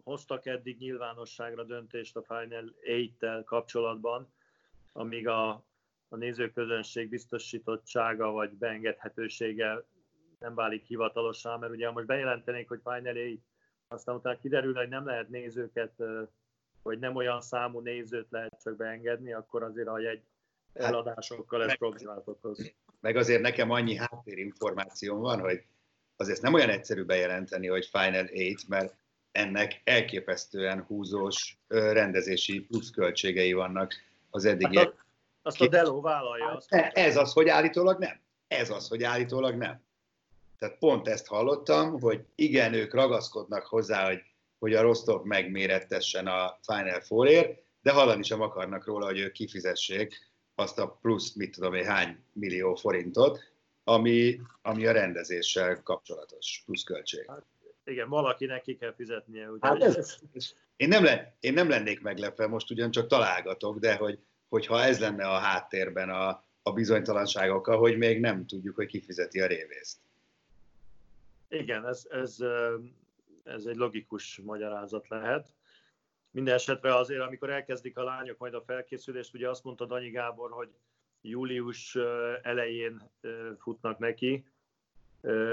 hoztak 0.03 0.46
eddig 0.46 0.77
nyilvánosságra 0.77 1.63
döntést 1.63 2.15
a 2.15 2.24
Final 2.24 2.74
8-tel 2.88 3.41
kapcsolatban, 3.46 4.34
amíg 4.91 5.27
a, 5.27 5.50
a 6.10 6.15
nézőközönség 6.15 7.10
biztosítottsága 7.10 8.32
vagy 8.32 8.51
beengedhetősége 8.51 9.84
nem 10.43 10.55
válik 10.55 10.85
hivatalosan, 10.85 11.59
mert 11.59 11.71
ugye 11.71 11.91
most 11.91 12.05
bejelentenék, 12.05 12.67
hogy 12.67 12.79
Final 12.83 13.13
8, 13.13 13.39
aztán 13.88 14.15
utána 14.15 14.38
kiderül, 14.38 14.75
hogy 14.75 14.89
nem 14.89 15.05
lehet 15.05 15.29
nézőket, 15.29 15.93
vagy 16.81 17.00
nem 17.00 17.15
olyan 17.15 17.41
számú 17.41 17.79
nézőt 17.79 18.27
lehet 18.29 18.62
csak 18.63 18.75
beengedni, 18.75 19.33
akkor 19.33 19.63
azért 19.63 19.88
a 19.88 20.00
jegy 20.00 20.21
hát, 20.75 20.88
eladásokkal 20.88 21.63
ez 21.63 21.77
problémát 21.77 22.27
okoz. 22.27 22.73
Meg 23.00 23.15
azért 23.15 23.41
nekem 23.41 23.71
annyi 23.71 23.95
háttérinformációm 23.95 25.19
van, 25.19 25.39
hogy 25.39 25.63
azért 26.15 26.41
nem 26.41 26.53
olyan 26.53 26.69
egyszerű 26.69 27.03
bejelenteni, 27.03 27.67
hogy 27.67 27.85
Final 27.85 28.29
8, 28.31 28.63
mert 28.63 28.95
ennek 29.31 29.81
elképesztően 29.83 30.83
húzós 30.83 31.57
rendezési 31.67 32.62
pluszköltségei 32.62 33.53
vannak 33.53 33.93
az 34.29 34.45
eddigi. 34.45 34.77
Hát 34.77 34.95
azt 35.41 35.62
a 35.62 35.67
Delo 35.67 36.01
vállalja. 36.01 36.45
Azt 36.45 36.71
ez 36.71 37.17
az, 37.17 37.33
hogy 37.33 37.47
állítólag 37.47 38.00
nem. 38.00 38.21
Ez 38.47 38.69
az, 38.69 38.88
hogy 38.88 39.03
állítólag 39.03 39.55
nem. 39.55 39.81
Tehát 40.63 40.77
pont 40.77 41.08
ezt 41.08 41.27
hallottam, 41.27 42.00
hogy 42.00 42.25
igen, 42.36 42.74
ők 42.74 42.93
ragaszkodnak 42.93 43.65
hozzá, 43.65 44.05
hogy, 44.08 44.20
hogy 44.60 44.74
a 44.74 44.82
Rostov 44.82 45.24
megmérettessen 45.24 46.27
a 46.27 46.60
Final 46.62 47.01
Four-ért, 47.01 47.63
de 47.82 47.91
hallani 47.91 48.24
sem 48.24 48.41
akarnak 48.41 48.86
róla, 48.86 49.05
hogy 49.05 49.20
ők 49.20 49.32
kifizessék 49.32 50.32
azt 50.55 50.79
a 50.79 50.98
plusz, 51.01 51.34
mit 51.34 51.51
tudom 51.51 51.74
én, 51.74 51.86
hány 51.86 52.24
millió 52.34 52.75
forintot, 52.75 53.39
ami, 53.84 54.39
ami 54.62 54.86
a 54.86 54.91
rendezéssel 54.91 55.82
kapcsolatos 55.84 56.63
pluszköltség. 56.65 57.25
Hát, 57.27 57.46
igen, 57.84 58.10
valakinek 58.10 58.62
ki 58.62 58.75
kell 58.75 58.93
fizetnie. 58.93 59.50
Ugye? 59.50 59.67
Hát 59.67 59.84
ez, 59.84 59.96
ez, 60.34 60.53
én, 60.75 60.88
nem 60.88 61.03
le, 61.03 61.38
én 61.39 61.53
nem 61.53 61.70
lennék 61.70 62.01
meglepve, 62.01 62.48
most 62.48 62.72
ugyancsak 62.72 63.08
találgatok, 63.08 63.79
de 63.79 63.96
hogy, 63.96 64.20
hogyha 64.50 64.82
ez 64.82 65.00
lenne 65.00 65.27
a 65.27 65.38
háttérben 65.38 66.10
a, 66.10 66.46
a 66.62 66.74
bizonytalanságokkal, 66.74 67.77
hogy 67.77 67.98
még 67.98 68.20
nem 68.20 68.46
tudjuk, 68.46 68.75
hogy 68.75 68.88
kifizeti 68.88 69.39
a 69.39 69.48
révészt. 69.48 70.01
Igen, 71.53 71.88
ez, 71.88 72.07
ez, 72.10 72.38
ez 73.43 73.65
egy 73.65 73.75
logikus 73.75 74.41
magyarázat 74.43 75.07
lehet. 75.07 75.53
Minden 76.31 76.53
esetre 76.53 76.95
azért, 76.95 77.22
amikor 77.22 77.50
elkezdik 77.50 77.98
a 77.98 78.03
lányok 78.03 78.38
majd 78.38 78.53
a 78.53 78.62
felkészülést, 78.62 79.33
ugye 79.33 79.50
azt 79.50 79.63
mondta 79.63 79.86
Danyi 79.86 80.10
Gábor, 80.10 80.51
hogy 80.51 80.69
július 81.22 81.98
elején 82.41 83.12
futnak 83.60 83.98
neki, 83.98 84.45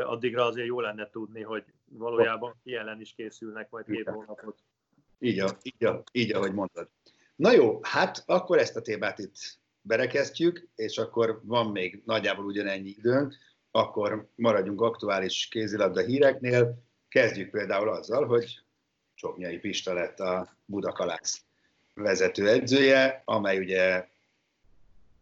addigra 0.05 0.45
azért 0.45 0.67
jó 0.67 0.81
lenne 0.81 1.11
tudni, 1.11 1.43
hogy 1.43 1.65
valójában 1.85 2.61
ki 2.63 2.75
ellen 2.75 3.01
is 3.01 3.15
készülnek 3.15 3.71
majd 3.71 3.85
két 3.85 4.09
hónapot. 4.09 4.59
Így, 5.19 5.45
így, 5.63 5.89
így, 6.13 6.33
ahogy 6.33 6.53
mondtad. 6.53 6.89
Na 7.37 7.53
jó, 7.53 7.79
hát 7.83 8.23
akkor 8.27 8.59
ezt 8.59 8.77
a 8.77 8.83
témát 8.83 9.19
itt 9.19 9.59
berekeztjük, 9.81 10.69
és 10.75 10.99
akkor 10.99 11.41
van 11.45 11.71
még 11.71 12.03
nagyjából 12.05 12.45
ugyanennyi 12.45 12.89
időnk, 12.89 13.37
akkor 13.71 14.29
maradjunk 14.35 14.81
aktuális 14.81 15.49
kézilabda 15.51 16.01
híreknél. 16.01 16.83
Kezdjük 17.09 17.51
például 17.51 17.89
azzal, 17.89 18.27
hogy 18.27 18.61
Csoknyai 19.15 19.59
Pista 19.59 19.93
lett 19.93 20.21
a 20.21 20.57
Budakalász 20.65 21.43
vezető 21.95 22.49
edzője, 22.49 23.23
amely 23.25 23.59
ugye, 23.59 24.09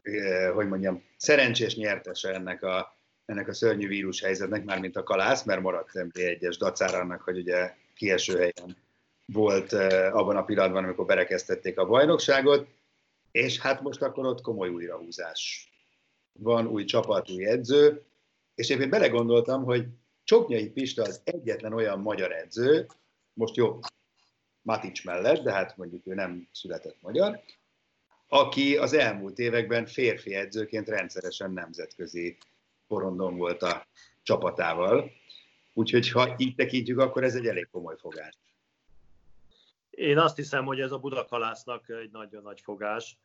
eh, 0.03 0.53
hogy 0.55 0.69
mondjam, 0.69 1.05
szerencsés 1.17 1.77
nyertese 1.77 2.35
ennek 2.35 2.63
a, 2.63 2.99
ennek 3.27 3.49
a 3.49 3.55
szörnyű 3.55 3.89
vírus 3.89 4.21
helyzetnek, 4.21 4.65
mármint 4.65 4.97
a 4.97 5.03
kalász, 5.03 5.45
mert 5.45 5.61
maradt 5.61 5.91
MB1-es 5.95 6.57
dacára 6.59 6.99
annak, 6.99 7.21
hogy 7.21 7.39
ugye 7.39 7.75
kieső 7.95 8.37
helyen 8.37 8.77
volt 9.27 9.73
eh, 9.73 10.17
abban 10.17 10.37
a 10.37 10.45
pillanatban, 10.45 10.85
amikor 10.85 11.07
berekeztették 11.07 11.79
a 11.79 11.87
bajnokságot, 11.87 12.69
és 13.31 13.61
hát 13.61 13.81
most 13.81 14.03
akkor 14.03 14.27
ott 14.27 14.41
komoly 14.41 14.69
újrahúzás. 14.69 15.71
Van 16.33 16.67
új 16.67 16.85
csapat, 16.85 17.31
új 17.31 17.47
edző, 17.47 18.08
és 18.59 18.69
én 18.69 18.91
belegondoltam, 18.91 19.65
hogy 19.65 19.87
Csoknyai 20.25 20.71
Pista 20.71 21.03
az 21.03 21.21
egyetlen 21.25 21.73
olyan 21.73 22.01
magyar 22.01 22.33
edző, 22.33 22.87
most 23.33 23.57
jó, 23.57 23.79
Matics 24.63 25.05
mellett, 25.05 25.43
de 25.43 25.53
hát 25.53 25.77
mondjuk 25.77 26.07
ő 26.07 26.15
nem 26.15 26.49
született 26.53 26.97
magyar, 27.01 27.41
aki 28.29 28.77
az 28.77 28.93
elmúlt 28.93 29.39
években 29.39 29.87
férfi 29.87 30.35
edzőként 30.35 30.89
rendszeresen 30.89 31.51
nemzetközi 31.51 32.39
porondon 32.87 33.37
volt 33.37 33.63
a 33.63 33.87
csapatával. 34.23 35.11
Úgyhogy 35.73 36.11
ha 36.11 36.35
így 36.37 36.55
tekintjük, 36.55 36.99
akkor 36.99 37.25
ez 37.25 37.35
egy 37.35 37.47
elég 37.47 37.69
komoly 37.71 37.97
fogás. 37.99 38.39
Én 39.91 40.19
azt 40.19 40.37
hiszem, 40.37 40.65
hogy 40.65 40.81
ez 40.81 40.93
a 40.93 40.99
Budakalásznak 40.99 41.89
egy 41.89 42.11
nagyon 42.11 42.43
nagy 42.43 42.61
fogás. 42.61 43.19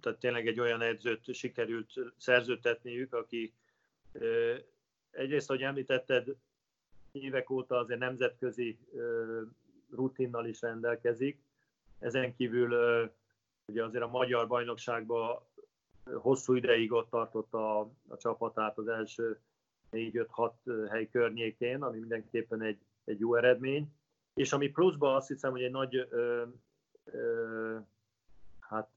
Tehát 0.00 0.18
tényleg 0.18 0.46
egy 0.46 0.60
olyan 0.60 0.80
edzőt 0.80 1.34
sikerült 1.34 1.92
szerzőtetniük, 2.16 3.12
aki 3.14 3.52
egyrészt, 5.10 5.50
ahogy 5.50 5.62
említetted, 5.62 6.36
évek 7.12 7.50
óta 7.50 7.78
azért 7.78 8.00
nemzetközi 8.00 8.78
rutinnal 9.90 10.46
is 10.46 10.60
rendelkezik. 10.60 11.38
Ezen 11.98 12.36
kívül 12.36 12.74
ugye 13.66 13.84
azért 13.84 14.04
a 14.04 14.08
magyar 14.08 14.46
bajnokságban 14.46 15.38
hosszú 16.14 16.54
ideig 16.54 16.92
ott 16.92 17.10
tartotta 17.10 17.80
a, 17.80 17.90
a 18.08 18.16
csapatát 18.16 18.78
az 18.78 18.88
első 18.88 19.40
4-5-6 19.92 20.50
hely 20.90 21.08
környékén, 21.08 21.82
ami 21.82 21.98
mindenképpen 21.98 22.62
egy, 22.62 22.78
egy 23.04 23.18
jó 23.18 23.34
eredmény. 23.34 23.92
És 24.34 24.52
ami 24.52 24.68
pluszban 24.68 25.14
azt 25.14 25.28
hiszem, 25.28 25.50
hogy 25.50 25.62
egy 25.62 25.70
nagy 25.70 25.96
ö, 25.96 26.42
ö, 27.04 27.76
hát, 28.68 28.90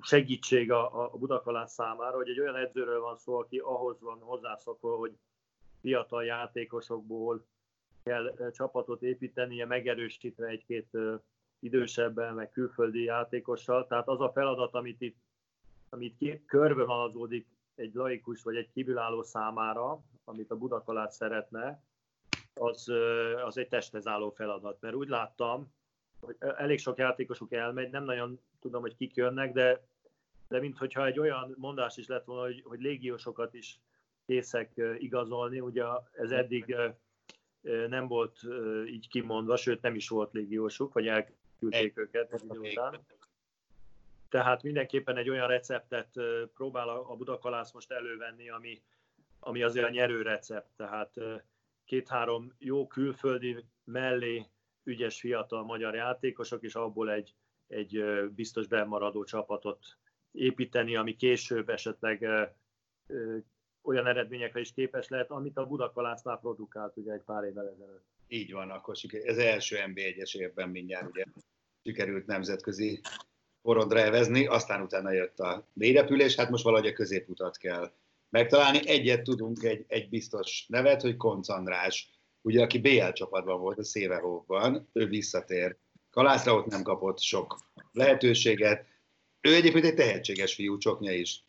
segítség 0.00 0.72
a, 0.72 1.12
a 1.12 1.16
Budakalász 1.18 1.72
számára, 1.72 2.16
hogy 2.16 2.28
egy 2.28 2.40
olyan 2.40 2.56
edzőről 2.56 3.00
van 3.00 3.16
szó, 3.16 3.38
aki 3.38 3.58
ahhoz 3.58 4.00
van 4.00 4.18
hozzászokva, 4.18 4.96
hogy 4.96 5.18
fiatal 5.80 6.24
játékosokból 6.24 7.46
kell 8.02 8.50
csapatot 8.52 9.02
építenie, 9.02 9.66
megerősítve 9.66 10.46
egy-két 10.46 10.98
idősebben, 11.58 12.34
meg 12.34 12.50
külföldi 12.50 13.02
játékossal. 13.02 13.86
Tehát 13.86 14.08
az 14.08 14.20
a 14.20 14.32
feladat, 14.32 14.74
amit 14.74 15.00
itt 15.00 15.16
amit 15.90 16.16
ki, 16.16 16.44
körbe 16.46 16.84
haladódik 16.84 17.48
egy 17.74 17.94
laikus 17.94 18.42
vagy 18.42 18.56
egy 18.56 18.70
kívülálló 18.70 19.22
számára, 19.22 20.02
amit 20.24 20.50
a 20.50 20.56
Budakalát 20.56 21.12
szeretne, 21.12 21.82
az, 22.54 22.88
az 23.44 23.58
egy 23.58 23.68
testhez 23.68 24.04
feladat. 24.34 24.80
Mert 24.80 24.94
úgy 24.94 25.08
láttam, 25.08 25.72
elég 26.38 26.78
sok 26.78 26.98
játékosuk 26.98 27.52
elmegy, 27.52 27.90
nem 27.90 28.04
nagyon 28.04 28.40
tudom, 28.60 28.80
hogy 28.80 28.96
kik 28.96 29.14
jönnek, 29.14 29.52
de, 29.52 29.84
de 30.48 30.58
mintha 30.58 31.06
egy 31.06 31.18
olyan 31.18 31.54
mondás 31.58 31.96
is 31.96 32.06
lett 32.06 32.24
volna, 32.24 32.42
hogy, 32.42 32.62
hogy 32.64 32.80
légiósokat 32.80 33.54
is 33.54 33.80
készek 34.26 34.72
igazolni. 34.98 35.60
Ugye 35.60 35.84
ez 36.12 36.30
eddig 36.30 36.76
nem 37.88 38.06
volt 38.06 38.40
így 38.86 39.08
kimondva, 39.08 39.56
sőt 39.56 39.82
nem 39.82 39.94
is 39.94 40.08
volt 40.08 40.32
légiósuk, 40.32 40.92
vagy 40.92 41.06
elküldték 41.06 41.98
őket 41.98 42.42
idő 42.42 42.58
után. 42.58 43.00
Tehát 44.28 44.62
mindenképpen 44.62 45.16
egy 45.16 45.28
olyan 45.30 45.48
receptet 45.48 46.08
próbál 46.54 46.88
a 46.88 47.16
Budakalász 47.16 47.72
most 47.72 47.90
elővenni, 47.90 48.50
ami, 48.50 48.82
ami 49.40 49.62
azért 49.62 49.86
a 49.86 49.90
nyerő 49.90 50.22
recept. 50.22 50.68
Tehát 50.76 51.14
két-három 51.84 52.54
jó 52.58 52.86
külföldi 52.86 53.64
mellé 53.84 54.46
ügyes 54.84 55.20
fiatal 55.20 55.64
magyar 55.64 55.94
játékosok, 55.94 56.62
és 56.62 56.74
abból 56.74 57.10
egy, 57.10 57.34
egy 57.66 58.04
biztos 58.34 58.66
bemaradó 58.66 59.24
csapatot 59.24 59.78
építeni, 60.32 60.96
ami 60.96 61.16
később 61.16 61.68
esetleg 61.68 62.26
olyan 63.82 64.06
eredményekre 64.06 64.60
is 64.60 64.72
képes 64.72 65.08
lehet, 65.08 65.30
amit 65.30 65.56
a 65.56 65.66
Budakalásznál 65.66 66.38
produkált 66.38 66.96
ugye 66.96 67.12
egy 67.12 67.22
pár 67.22 67.44
évvel 67.44 67.68
ezelőtt. 67.68 68.04
Így 68.28 68.52
van, 68.52 68.70
akkor 68.70 68.96
ez 69.10 69.38
első 69.38 69.76
NB1-es 69.86 70.36
évben 70.36 70.68
mindjárt 70.68 71.08
ugye 71.08 71.24
sikerült 71.82 72.26
nemzetközi 72.26 73.00
porondra 73.62 73.98
evezni, 73.98 74.46
aztán 74.46 74.82
utána 74.82 75.10
jött 75.12 75.38
a 75.38 75.66
mélyrepülés, 75.72 76.34
hát 76.34 76.50
most 76.50 76.64
valahogy 76.64 76.86
a 76.86 76.92
középutat 76.92 77.56
kell 77.56 77.92
megtalálni. 78.28 78.88
Egyet 78.88 79.22
tudunk, 79.22 79.62
egy, 79.62 79.84
egy 79.88 80.08
biztos 80.08 80.66
nevet, 80.68 81.02
hogy 81.02 81.16
Konc 81.16 81.48
András, 81.48 82.10
ugye, 82.42 82.62
aki 82.62 82.78
BL 82.78 83.12
csapatban 83.12 83.60
volt 83.60 83.78
a 83.78 83.84
Szévehóban, 83.84 84.88
ő 84.92 85.06
visszatér. 85.06 85.76
Kalászra 86.10 86.54
ott 86.54 86.66
nem 86.66 86.82
kapott 86.82 87.20
sok 87.20 87.58
lehetőséget. 87.92 88.86
Ő 89.40 89.54
egyébként 89.54 89.84
egy 89.84 89.94
tehetséges 89.94 90.54
fiú, 90.54 90.78
Csoknya 90.78 91.12
is 91.12 91.44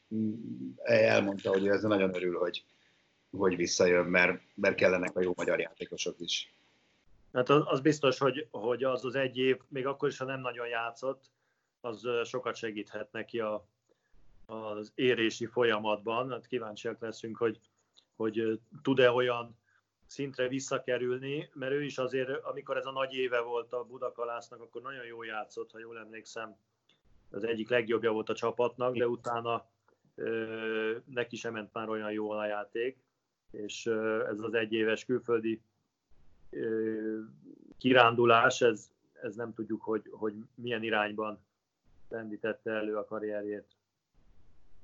elmondta, 0.84 1.50
hogy 1.50 1.68
ezzel 1.68 1.90
nagyon 1.90 2.16
örül, 2.16 2.38
hogy, 2.38 2.64
hogy 3.38 3.56
visszajön, 3.56 4.06
mert, 4.06 4.42
mert 4.56 4.76
kellenek 4.76 5.16
a 5.16 5.22
jó 5.22 5.34
magyar 5.36 5.60
játékosok 5.60 6.16
is. 6.20 6.54
Hát 7.34 7.50
az, 7.50 7.62
az 7.66 7.80
biztos, 7.80 8.18
hogy, 8.18 8.48
hogy 8.52 8.84
az 8.84 9.06
az 9.06 9.16
egy 9.16 9.38
év, 9.38 9.58
még 9.68 9.86
akkor 9.86 10.10
is, 10.10 10.18
ha 10.18 10.26
nem 10.26 10.42
nagyon 10.42 10.68
játszott, 10.68 11.30
az 11.82 12.08
sokat 12.24 12.56
segíthet 12.56 13.12
neki 13.12 13.40
a, 13.40 13.68
az 14.46 14.92
érési 14.96 15.46
folyamatban. 15.46 16.30
Hát 16.30 16.48
kíváncsiak 16.48 17.02
leszünk, 17.02 17.38
hogy, 17.38 17.60
hogy 18.16 18.60
tud-e 18.82 19.12
olyan 19.12 19.61
szintre 20.12 20.48
visszakerülni, 20.48 21.50
mert 21.54 21.72
ő 21.72 21.84
is 21.84 21.98
azért, 21.98 22.44
amikor 22.44 22.78
ez 22.78 22.86
a 22.86 22.92
nagy 22.92 23.14
éve 23.14 23.42
volt 23.42 23.74
a 23.74 23.84
Budakalásznak, 23.84 24.62
akkor 24.62 24.82
nagyon 24.82 25.06
jól 25.06 25.26
játszott, 25.26 25.72
ha 25.72 25.80
jól 25.80 25.98
emlékszem, 25.98 26.56
az 27.30 27.44
egyik 27.44 27.70
legjobbja 27.70 28.12
volt 28.12 28.30
a 28.30 28.34
csapatnak, 28.34 28.98
de 28.98 29.08
utána 29.08 29.66
ö, 30.16 30.98
neki 31.06 31.36
sem 31.36 31.54
ment 31.54 31.74
már 31.74 31.90
olyan 31.90 32.12
jól 32.12 32.38
a 32.38 32.46
játék, 32.46 32.98
és 33.52 33.86
ö, 33.86 34.28
ez 34.28 34.40
az 34.40 34.54
egyéves 34.54 35.06
külföldi 35.06 35.62
ö, 36.50 37.20
kirándulás, 37.78 38.62
ez, 38.62 38.90
ez 39.22 39.36
nem 39.36 39.54
tudjuk, 39.54 39.82
hogy, 39.82 40.10
hogy 40.12 40.34
milyen 40.56 40.84
irányban 40.84 41.40
lendítette 42.10 42.72
elő 42.72 42.98
a 42.98 43.06
karrierjét. 43.06 43.66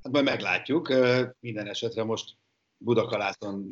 Hát 0.04 0.12
majd 0.12 0.26
meglátjuk. 0.26 0.94
Minden 1.40 1.68
esetre 1.68 2.04
most 2.04 2.36
Budakalászon 2.78 3.72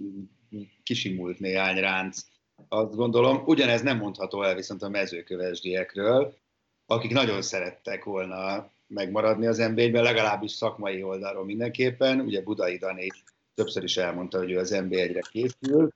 kisimult 0.83 1.39
néhány 1.39 1.79
ránc, 1.79 2.19
azt 2.67 2.95
gondolom. 2.95 3.43
Ugyanez 3.45 3.81
nem 3.81 3.97
mondható 3.97 4.43
el 4.43 4.55
viszont 4.55 4.81
a 4.81 4.89
mezőkövesdiekről, 4.89 6.37
akik 6.85 7.11
nagyon 7.11 7.41
szerettek 7.41 8.03
volna 8.03 8.69
megmaradni 8.87 9.45
az 9.45 9.57
nba 9.57 10.01
legalábbis 10.01 10.51
szakmai 10.51 11.03
oldalról 11.03 11.45
mindenképpen. 11.45 12.19
Ugye 12.19 12.41
Budai 12.41 12.77
Dani 12.77 13.07
többször 13.53 13.83
is 13.83 13.97
elmondta, 13.97 14.37
hogy 14.37 14.51
ő 14.51 14.57
az 14.57 14.71
NB1-re 14.73 15.21
készül, 15.31 15.93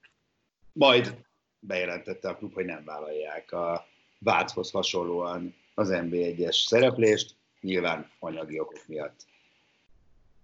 majd 0.73 1.25
bejelentette 1.59 2.29
a 2.29 2.35
klub, 2.35 2.53
hogy 2.53 2.65
nem 2.65 2.83
vállalják 2.85 3.51
a 3.51 3.85
Váchoz 4.19 4.71
hasonlóan 4.71 5.55
az 5.73 5.89
NB1-es 5.91 6.65
szereplést 6.67 7.35
nyilván 7.61 8.11
anyagi 8.19 8.59
okok 8.59 8.87
miatt. 8.87 9.25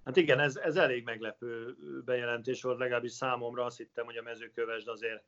Hát 0.06 0.16
igen, 0.16 0.40
ez, 0.40 0.56
ez 0.56 0.76
elég 0.76 1.04
meglepő 1.04 1.76
bejelentés 2.06 2.62
volt, 2.62 2.80
legalábbis 2.80 3.12
számomra 3.12 3.66
azt 3.66 3.78
hittem, 3.78 4.06
hogy 4.06 4.18
a 4.18 4.22
mezőkövesd 4.22 4.88
azért 4.88 5.24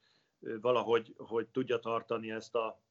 valahogy 0.62 1.13
hogy 1.18 1.48
tudja 1.48 1.78
tartani 1.78 2.32
ezt 2.32 2.56
a, 2.56 2.82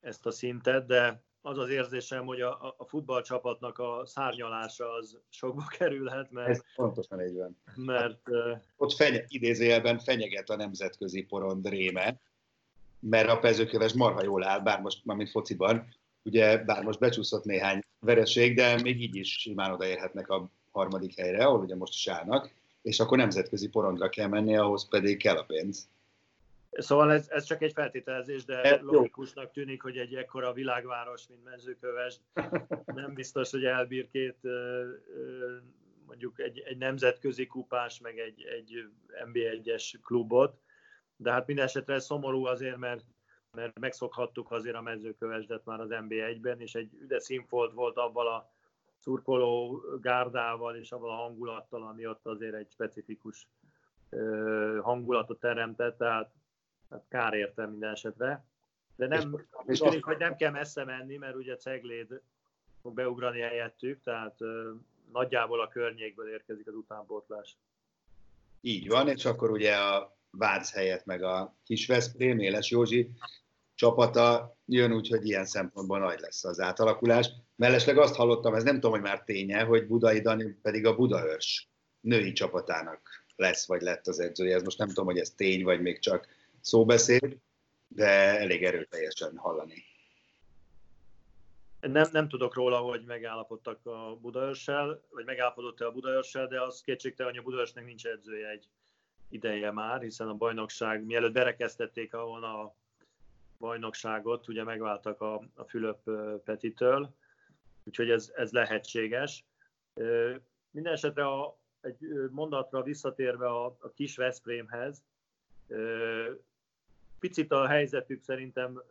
ezt 0.00 0.26
a 0.26 0.30
szintet, 0.30 0.86
de 0.86 1.22
az 1.40 1.58
az 1.58 1.68
érzésem, 1.68 2.26
hogy 2.26 2.40
a, 2.40 2.74
a 2.76 2.84
futballcsapatnak 2.84 3.78
a 3.78 4.02
szárnyalása 4.06 4.92
az 4.92 5.18
sokba 5.28 5.64
kerülhet, 5.78 6.30
mert... 6.30 6.48
Ez 6.48 6.60
pontosan 6.74 7.20
így 7.20 7.36
van. 7.36 7.58
Mert, 7.74 8.20
hát, 8.32 8.64
ott 8.76 8.92
fenye, 8.92 9.24
idézőjelben 9.28 9.98
fenyeget 9.98 10.50
a 10.50 10.56
nemzetközi 10.56 11.22
porond 11.22 11.68
réme, 11.68 12.20
mert 12.98 13.28
a 13.28 13.38
pezőköves 13.38 13.92
marha 13.92 14.22
jól 14.22 14.44
áll, 14.44 14.60
bár 14.60 14.80
most, 14.80 15.04
mint 15.04 15.30
fociban, 15.30 15.86
ugye 16.22 16.58
bár 16.58 16.84
most 16.84 16.98
becsúszott 16.98 17.44
néhány 17.44 17.80
vereség, 18.00 18.56
de 18.56 18.80
még 18.82 19.02
így 19.02 19.16
is 19.16 19.40
simán 19.40 19.72
odaérhetnek 19.72 20.28
a 20.28 20.50
harmadik 20.74 21.18
helyre, 21.18 21.44
ahol 21.44 21.60
ugye 21.60 21.76
most 21.76 21.94
is 21.94 22.08
állnak, 22.08 22.50
és 22.82 23.00
akkor 23.00 23.18
nemzetközi 23.18 23.68
porondra 23.68 24.08
kell 24.08 24.28
menni, 24.28 24.56
ahhoz 24.56 24.88
pedig 24.88 25.18
kell 25.18 25.36
a 25.36 25.44
pénz. 25.44 25.88
Szóval 26.70 27.12
ez, 27.12 27.28
ez 27.28 27.44
csak 27.44 27.62
egy 27.62 27.72
feltételezés, 27.72 28.44
de 28.44 28.62
ez 28.62 28.80
logikusnak 28.80 29.50
tűnik, 29.50 29.82
hogy 29.82 29.96
egy 29.96 30.14
ekkora 30.14 30.52
világváros, 30.52 31.26
mint 31.28 31.44
Mezőköves, 31.44 32.20
nem 32.84 33.14
biztos, 33.14 33.50
hogy 33.50 33.64
elbír 33.64 34.08
két 34.10 34.36
mondjuk 36.06 36.40
egy, 36.40 36.58
egy 36.58 36.76
nemzetközi 36.76 37.46
kupás, 37.46 38.00
meg 38.00 38.18
egy, 38.18 38.42
egy 38.42 38.88
NB1-es 39.26 39.94
klubot, 40.02 40.60
de 41.16 41.30
hát 41.30 41.46
minden 41.46 41.64
esetre 41.64 41.98
szomorú 42.00 42.44
azért, 42.44 42.76
mert, 42.76 43.04
mert 43.52 43.78
megszokhattuk 43.78 44.50
azért 44.50 44.76
a 44.76 44.82
mezőkövesdet 44.82 45.64
már 45.64 45.80
az 45.80 45.88
NB1-ben, 45.90 46.60
és 46.60 46.74
egy 46.74 46.94
üde 47.00 47.20
színfolt 47.20 47.72
volt 47.72 47.96
abban 47.96 48.26
a 48.26 48.53
szurkoló 49.04 49.82
gárdával 50.00 50.76
és 50.76 50.92
avval 50.92 51.10
a 51.10 51.22
hangulattal, 51.22 51.82
ami 51.82 52.06
ott 52.06 52.26
azért 52.26 52.54
egy 52.54 52.70
specifikus 52.70 53.48
hangulatot 54.80 55.40
teremtett, 55.40 55.98
tehát, 55.98 56.30
tehát 56.88 57.04
kár 57.08 57.34
érte 57.34 57.66
minden 57.66 57.90
esetre. 57.90 58.44
De 58.96 59.06
nem, 59.06 59.34
és, 59.36 59.42
és 59.66 59.78
tűnik, 59.78 60.04
hogy 60.04 60.18
nem 60.18 60.36
kell 60.36 60.50
messze 60.50 60.84
menni, 60.84 61.16
mert 61.16 61.34
ugye 61.34 61.56
Cegléd 61.56 62.20
fog 62.82 62.94
beugrani 62.94 63.40
helyettük, 63.40 64.02
tehát 64.02 64.38
nagyjából 65.12 65.60
a 65.60 65.68
környékből 65.68 66.28
érkezik 66.28 66.66
az 66.66 66.74
utánpótlás. 66.74 67.56
Így 68.60 68.88
van, 68.88 69.08
és 69.08 69.24
akkor 69.24 69.50
ugye 69.50 69.76
a 69.76 70.16
Vác 70.30 70.72
helyett 70.72 71.04
meg 71.04 71.22
a 71.22 71.54
kis 71.64 71.86
Veszprém, 71.86 72.38
Éles 72.38 72.70
Józsi 72.70 73.10
csapata 73.74 74.56
jön 74.66 74.92
úgy, 74.92 75.08
hogy 75.08 75.26
ilyen 75.26 75.46
szempontból 75.46 75.98
nagy 75.98 76.20
lesz 76.20 76.44
az 76.44 76.60
átalakulás. 76.60 77.30
Mellesleg 77.56 77.98
azt 77.98 78.14
hallottam, 78.14 78.54
ez 78.54 78.62
nem 78.62 78.74
tudom, 78.74 78.90
hogy 78.90 79.00
már 79.00 79.22
ténye, 79.24 79.62
hogy 79.62 79.86
Budai 79.86 80.20
Dani 80.20 80.58
pedig 80.62 80.86
a 80.86 80.94
Budaörs 80.94 81.68
női 82.00 82.32
csapatának 82.32 83.24
lesz, 83.36 83.66
vagy 83.66 83.80
lett 83.80 84.06
az 84.06 84.20
edzője. 84.20 84.54
Ez 84.54 84.62
most 84.62 84.78
nem 84.78 84.88
tudom, 84.88 85.04
hogy 85.04 85.18
ez 85.18 85.30
tény, 85.30 85.64
vagy 85.64 85.80
még 85.80 85.98
csak 85.98 86.26
szóbeszéd, 86.60 87.36
de 87.88 88.38
elég 88.38 88.64
erőteljesen 88.64 89.36
hallani. 89.36 89.84
Nem, 91.80 92.08
nem 92.12 92.28
tudok 92.28 92.54
róla, 92.54 92.78
hogy 92.78 93.04
megállapodtak 93.04 93.86
a 93.86 94.18
Budaörssel, 94.20 95.02
vagy 95.10 95.24
megállapodott-e 95.24 95.86
a 95.86 95.90
Budaörssel, 95.90 96.46
de 96.46 96.62
az 96.62 96.80
kétségtelen, 96.80 97.32
hogy 97.32 97.40
a 97.40 97.44
Budaörsnek 97.44 97.84
nincs 97.84 98.06
edzője 98.06 98.48
egy 98.48 98.68
ideje 99.28 99.70
már, 99.70 100.02
hiszen 100.02 100.28
a 100.28 100.34
bajnokság, 100.34 101.04
mielőtt 101.04 101.32
berekeztették 101.32 102.12
volna 102.12 102.60
a 102.60 102.76
bajnokságot, 103.64 104.48
ugye 104.48 104.64
megváltak 104.64 105.20
a, 105.20 105.34
a 105.54 105.64
Fülöp 105.64 106.10
Petitől, 106.44 107.14
úgyhogy 107.84 108.10
ez, 108.10 108.32
ez 108.36 108.52
lehetséges. 108.52 109.44
Minden 110.70 110.92
esetre 110.92 111.26
a, 111.26 111.58
egy 111.80 111.98
mondatra 112.30 112.82
visszatérve 112.82 113.46
a, 113.46 113.64
a 113.64 113.92
kis 113.94 114.16
Veszprémhez, 114.16 115.04
picit 117.18 117.52
a 117.52 117.66
helyzetük 117.66 118.22
szerintem 118.22 118.82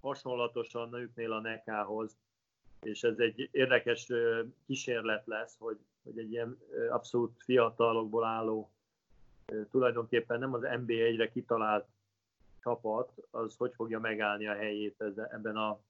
hasonlatosan 0.00 0.88
nőknél 0.88 1.32
a 1.32 1.40
Nekához, 1.40 2.16
és 2.80 3.02
ez 3.02 3.18
egy 3.18 3.48
érdekes 3.52 4.12
kísérlet 4.66 5.26
lesz, 5.26 5.56
hogy, 5.58 5.78
hogy 6.02 6.18
egy 6.18 6.30
ilyen 6.30 6.58
abszolút 6.90 7.42
fiatalokból 7.42 8.24
álló, 8.24 8.72
tulajdonképpen 9.70 10.38
nem 10.38 10.54
az 10.54 10.62
NB1-re 10.64 11.30
kitalált 11.30 11.86
csapat, 12.62 13.12
az 13.30 13.56
hogy 13.56 13.72
fogja 13.74 13.98
megállni 14.00 14.46
a 14.46 14.54
helyét 14.54 15.00
ebben 15.16 15.56
a 15.56 15.80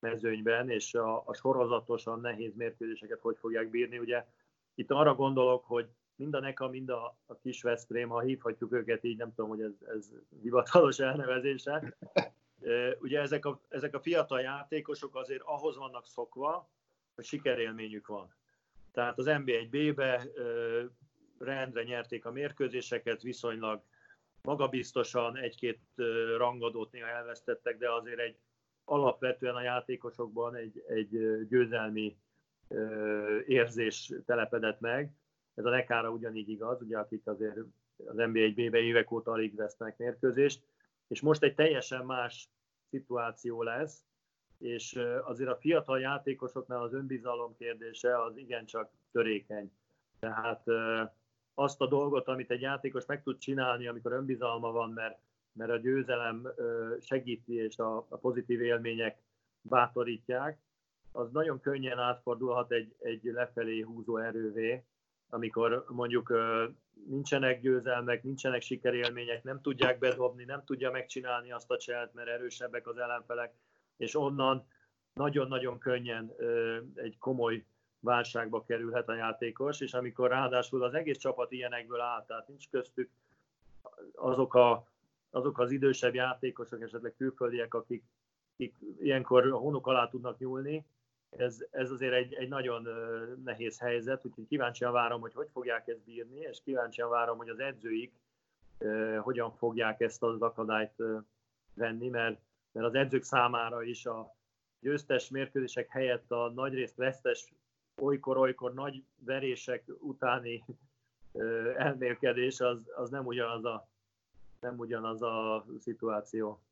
mezőnyben, 0.00 0.70
és 0.70 0.94
a, 0.94 1.22
a 1.26 1.34
sorozatosan 1.34 2.20
nehéz 2.20 2.54
mérkőzéseket 2.54 3.20
hogy 3.20 3.36
fogják 3.40 3.70
bírni. 3.70 3.98
Ugye 3.98 4.26
itt 4.74 4.90
arra 4.90 5.14
gondolok, 5.14 5.64
hogy 5.66 5.88
mind 6.16 6.34
a 6.34 6.40
NECA, 6.40 6.68
mind 6.68 6.88
a, 6.88 7.16
a 7.26 7.36
kis 7.36 7.62
Veszprém, 7.62 8.08
ha 8.08 8.20
hívhatjuk 8.20 8.72
őket 8.72 9.04
így, 9.04 9.16
nem 9.16 9.34
tudom, 9.34 9.50
hogy 9.50 9.60
ez, 9.60 9.72
ez 9.96 10.10
hivatalos 10.42 10.98
elnevezése. 10.98 11.96
Ugye 13.00 13.20
ezek 13.20 13.44
a, 13.44 13.60
ezek 13.68 13.94
a 13.94 14.00
fiatal 14.00 14.40
játékosok 14.40 15.16
azért 15.16 15.42
ahhoz 15.42 15.76
vannak 15.76 16.06
szokva, 16.06 16.68
hogy 17.14 17.24
sikerélményük 17.24 18.06
van. 18.06 18.34
Tehát 18.92 19.18
az 19.18 19.26
NB1B-be 19.28 20.26
rendre 21.38 21.82
nyerték 21.82 22.24
a 22.24 22.32
mérkőzéseket, 22.32 23.22
viszonylag 23.22 23.82
magabiztosan, 24.42 25.36
egy-két 25.36 25.80
rangadót 26.36 26.92
néha 26.92 27.08
elvesztettek, 27.08 27.78
de 27.78 27.92
azért 27.92 28.18
egy 28.18 28.36
alapvetően 28.84 29.54
a 29.54 29.62
játékosokban 29.62 30.54
egy, 30.54 30.84
egy 30.88 31.46
győzelmi 31.48 32.16
érzés 33.46 34.12
telepedett 34.26 34.80
meg. 34.80 35.12
Ez 35.54 35.64
a 35.64 35.70
Nekára 35.70 36.10
ugyanígy 36.10 36.48
igaz, 36.48 36.82
ugye 36.82 36.98
akik 36.98 37.26
azért 37.26 37.56
az 38.06 38.16
NBA-be 38.16 38.78
évek 38.78 39.10
óta 39.10 39.30
alig 39.30 39.54
vesznek 39.54 39.96
mérkőzést, 39.96 40.62
és 41.08 41.20
most 41.20 41.42
egy 41.42 41.54
teljesen 41.54 42.04
más 42.04 42.48
szituáció 42.90 43.62
lesz, 43.62 44.04
és 44.58 45.00
azért 45.24 45.50
a 45.50 45.56
fiatal 45.56 46.00
játékosoknál 46.00 46.82
az 46.82 46.94
önbizalom 46.94 47.56
kérdése 47.56 48.22
az 48.22 48.36
igencsak 48.36 48.90
törékeny. 49.12 49.72
Tehát 50.20 50.64
azt 51.54 51.80
a 51.80 51.86
dolgot, 51.86 52.28
amit 52.28 52.50
egy 52.50 52.60
játékos 52.60 53.06
meg 53.06 53.22
tud 53.22 53.38
csinálni, 53.38 53.86
amikor 53.86 54.12
önbizalma 54.12 54.72
van, 54.72 54.90
mert, 54.90 55.18
mert 55.52 55.70
a 55.70 55.76
győzelem 55.76 56.48
segíti, 57.00 57.54
és 57.54 57.78
a, 57.78 57.96
a 57.96 58.16
pozitív 58.16 58.60
élmények 58.60 59.22
bátorítják, 59.62 60.58
az 61.12 61.30
nagyon 61.30 61.60
könnyen 61.60 61.98
átfordulhat 61.98 62.72
egy, 62.72 62.94
egy 62.98 63.20
lefelé 63.22 63.80
húzó 63.80 64.16
erővé, 64.16 64.84
amikor 65.28 65.84
mondjuk 65.88 66.32
nincsenek 67.06 67.60
győzelmek, 67.60 68.22
nincsenek 68.22 68.62
sikerélmények, 68.62 69.42
nem 69.42 69.60
tudják 69.60 69.98
bedobni, 69.98 70.44
nem 70.44 70.64
tudja 70.64 70.90
megcsinálni 70.90 71.52
azt 71.52 71.70
a 71.70 71.78
cselt, 71.78 72.14
mert 72.14 72.28
erősebbek 72.28 72.86
az 72.86 72.96
ellenfelek, 72.96 73.54
és 73.96 74.16
onnan 74.16 74.66
nagyon-nagyon 75.12 75.78
könnyen 75.78 76.32
egy 76.94 77.18
komoly 77.18 77.64
válságba 78.02 78.64
kerülhet 78.64 79.08
a 79.08 79.14
játékos, 79.14 79.80
és 79.80 79.94
amikor 79.94 80.28
ráadásul 80.28 80.82
az 80.82 80.94
egész 80.94 81.18
csapat 81.18 81.52
ilyenekből 81.52 82.00
áll, 82.00 82.24
tehát 82.26 82.48
nincs 82.48 82.68
köztük 82.70 83.10
azok, 84.14 84.54
a, 84.54 84.86
azok 85.30 85.58
az 85.58 85.70
idősebb 85.70 86.14
játékosok, 86.14 86.82
esetleg 86.82 87.14
külföldiek, 87.16 87.74
akik, 87.74 88.04
akik 88.52 88.74
ilyenkor 89.00 89.46
a 89.46 89.56
honok 89.56 89.86
alá 89.86 90.08
tudnak 90.08 90.38
nyúlni, 90.38 90.86
ez, 91.30 91.64
ez 91.70 91.90
azért 91.90 92.12
egy, 92.12 92.34
egy 92.34 92.48
nagyon 92.48 92.88
nehéz 93.44 93.78
helyzet, 93.78 94.24
úgyhogy 94.24 94.46
kíváncsian 94.46 94.92
várom, 94.92 95.20
hogy 95.20 95.34
hogy 95.34 95.48
fogják 95.52 95.88
ezt 95.88 96.04
bírni, 96.04 96.38
és 96.38 96.60
kíváncsian 96.64 97.10
várom, 97.10 97.36
hogy 97.36 97.48
az 97.48 97.60
edzőik 97.60 98.12
hogyan 99.20 99.52
fogják 99.52 100.00
ezt 100.00 100.22
az 100.22 100.42
akadályt 100.42 101.02
venni, 101.74 102.08
mert, 102.08 102.40
mert 102.72 102.86
az 102.86 102.94
edzők 102.94 103.22
számára 103.22 103.82
is 103.82 104.06
a 104.06 104.34
győztes 104.80 105.28
mérkőzések 105.28 105.88
helyett 105.88 106.30
a 106.30 106.50
nagyrészt 106.54 106.96
vesztes 106.96 107.52
olykor-olykor 108.02 108.74
nagy 108.74 109.02
verések 109.24 109.84
utáni 110.00 110.64
elmélkedés, 111.76 112.60
az, 112.60 112.90
az 112.96 113.10
nem, 113.10 113.26
ugyanaz 113.26 113.64
a, 113.64 113.88
nem 114.60 114.78
ugyanaz 114.78 115.22
a 115.22 115.64
szituáció. 115.80 116.62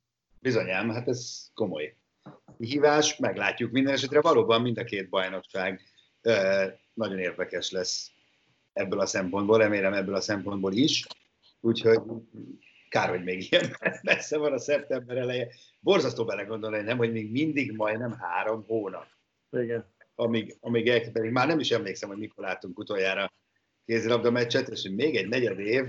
Bizonyám, 0.40 0.90
hát 0.90 1.08
ez 1.08 1.50
komoly 1.54 1.96
hívás, 2.58 3.16
meglátjuk 3.16 3.70
minden 3.70 3.94
esetre. 3.94 4.20
Valóban 4.20 4.62
mind 4.62 4.78
a 4.78 4.84
két 4.84 5.08
bajnokság 5.08 5.80
nagyon 6.94 7.18
érdekes 7.18 7.70
lesz 7.70 8.10
ebből 8.72 9.00
a 9.00 9.06
szempontból, 9.06 9.58
remélem 9.58 9.92
ebből 9.92 10.14
a 10.14 10.20
szempontból 10.20 10.72
is. 10.72 11.06
Úgyhogy 11.60 12.00
kár, 12.88 13.08
hogy 13.08 13.24
még 13.24 13.46
ilyen 13.50 13.76
messze 14.02 14.38
van 14.38 14.52
a 14.52 14.58
szeptember 14.58 15.16
eleje. 15.16 15.48
Borzasztó 15.80 16.24
belegondolni, 16.24 16.80
nem, 16.80 16.96
hogy 16.96 17.12
még 17.12 17.30
mindig 17.30 17.76
majdnem 17.76 18.12
három 18.12 18.64
hónap. 18.66 19.06
Igen 19.50 19.98
amíg, 20.20 20.56
amíg 20.60 20.88
el, 20.88 21.10
pedig 21.10 21.30
már 21.30 21.46
nem 21.46 21.58
is 21.58 21.70
emlékszem, 21.70 22.08
hogy 22.08 22.18
mikor 22.18 22.44
láttunk 22.44 22.78
utoljára 22.78 23.32
kézilabda 23.84 24.30
meccset, 24.30 24.68
és 24.68 24.88
még 24.90 25.16
egy 25.16 25.28
negyed 25.28 25.58
év, 25.58 25.84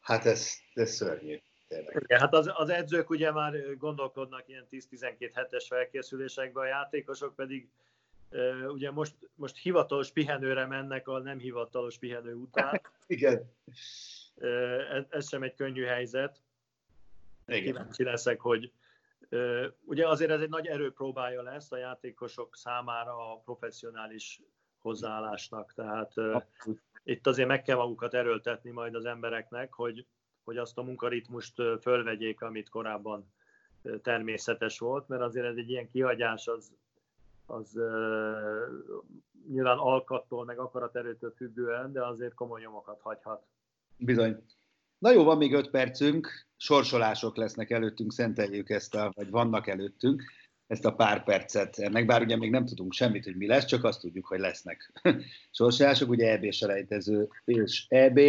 hát 0.00 0.26
ez, 0.26 0.56
ez 0.74 0.90
szörnyű. 0.90 1.40
Igen, 1.68 2.20
hát 2.20 2.34
az, 2.34 2.50
az 2.54 2.68
edzők 2.68 3.10
ugye 3.10 3.32
már 3.32 3.76
gondolkodnak 3.76 4.48
ilyen 4.48 4.66
10-12 4.70 5.30
hetes 5.34 5.66
felkészülésekben, 5.66 6.62
a 6.62 6.66
játékosok 6.66 7.34
pedig 7.34 7.68
Ugye 8.68 8.90
most, 8.90 9.14
most 9.34 9.56
hivatalos 9.56 10.10
pihenőre 10.10 10.66
mennek 10.66 11.08
a 11.08 11.18
nem 11.18 11.38
hivatalos 11.38 11.98
pihenő 11.98 12.34
után. 12.34 12.80
Igen. 13.06 13.52
Ez, 14.90 15.04
ez 15.08 15.28
sem 15.28 15.42
egy 15.42 15.54
könnyű 15.54 15.84
helyzet. 15.84 16.42
Igen. 17.46 17.62
Kíváncsi 17.62 18.02
leszek, 18.02 18.40
hogy 18.40 18.72
ugye 19.84 20.08
azért 20.08 20.30
ez 20.30 20.40
egy 20.40 20.48
nagy 20.48 20.66
erőpróbája 20.66 21.42
lesz 21.42 21.72
a 21.72 21.76
játékosok 21.76 22.56
számára 22.56 23.32
a 23.32 23.40
professzionális 23.44 24.42
hozzáállásnak. 24.78 25.72
Tehát 25.74 26.18
Abszolút. 26.18 26.80
itt 27.04 27.26
azért 27.26 27.48
meg 27.48 27.62
kell 27.62 27.76
magukat 27.76 28.14
erőltetni 28.14 28.70
majd 28.70 28.94
az 28.94 29.04
embereknek, 29.04 29.72
hogy, 29.72 30.06
hogy 30.44 30.56
azt 30.56 30.78
a 30.78 30.82
munkaritmust 30.82 31.54
fölvegyék, 31.80 32.40
amit 32.42 32.68
korábban 32.68 33.32
természetes 34.02 34.78
volt, 34.78 35.08
mert 35.08 35.22
azért 35.22 35.46
ez 35.46 35.56
egy 35.56 35.70
ilyen 35.70 35.88
kihagyás 35.88 36.46
az, 36.46 36.72
az 37.46 37.80
nyilván 39.48 39.78
alkattól, 39.78 40.44
meg 40.44 40.58
akaraterőtől 40.58 41.32
függően, 41.36 41.92
de 41.92 42.06
azért 42.06 42.34
komoly 42.34 42.60
nyomokat 42.60 43.00
hagyhat. 43.00 43.46
Bizony. 43.96 44.44
Na 44.98 45.10
jó, 45.10 45.24
van 45.24 45.36
még 45.36 45.52
öt 45.52 45.70
percünk, 45.70 46.46
sorsolások 46.56 47.36
lesznek 47.36 47.70
előttünk, 47.70 48.12
szenteljük 48.12 48.70
ezt 48.70 48.94
a, 48.94 49.12
vagy 49.14 49.30
vannak 49.30 49.66
előttünk 49.66 50.22
ezt 50.66 50.84
a 50.84 50.94
pár 50.94 51.24
percet. 51.24 51.78
Ennek, 51.78 52.06
bár 52.06 52.22
ugye 52.22 52.36
még 52.36 52.50
nem 52.50 52.66
tudunk 52.66 52.92
semmit, 52.92 53.24
hogy 53.24 53.36
mi 53.36 53.46
lesz, 53.46 53.64
csak 53.64 53.84
azt 53.84 54.00
tudjuk, 54.00 54.26
hogy 54.26 54.38
lesznek. 54.38 54.92
Sorsolások, 55.50 56.08
ugye 56.08 56.30
EB 56.30 56.52
selejtező 56.52 57.28
és 57.44 57.86
EB, 57.88 58.20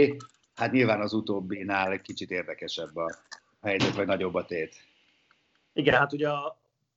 hát 0.56 0.72
nyilván 0.72 1.02
az 1.02 1.14
utóbbinál 1.14 2.02
kicsit 2.02 2.32
érdekesebb 2.32 2.96
a 2.96 3.16
helyzet, 3.62 3.96
vagy 3.96 4.06
nagyobb 4.06 4.34
a 4.34 4.46
tét. 4.46 4.76
Igen, 5.74 5.96
hát 5.96 6.14
ugye 6.14 6.30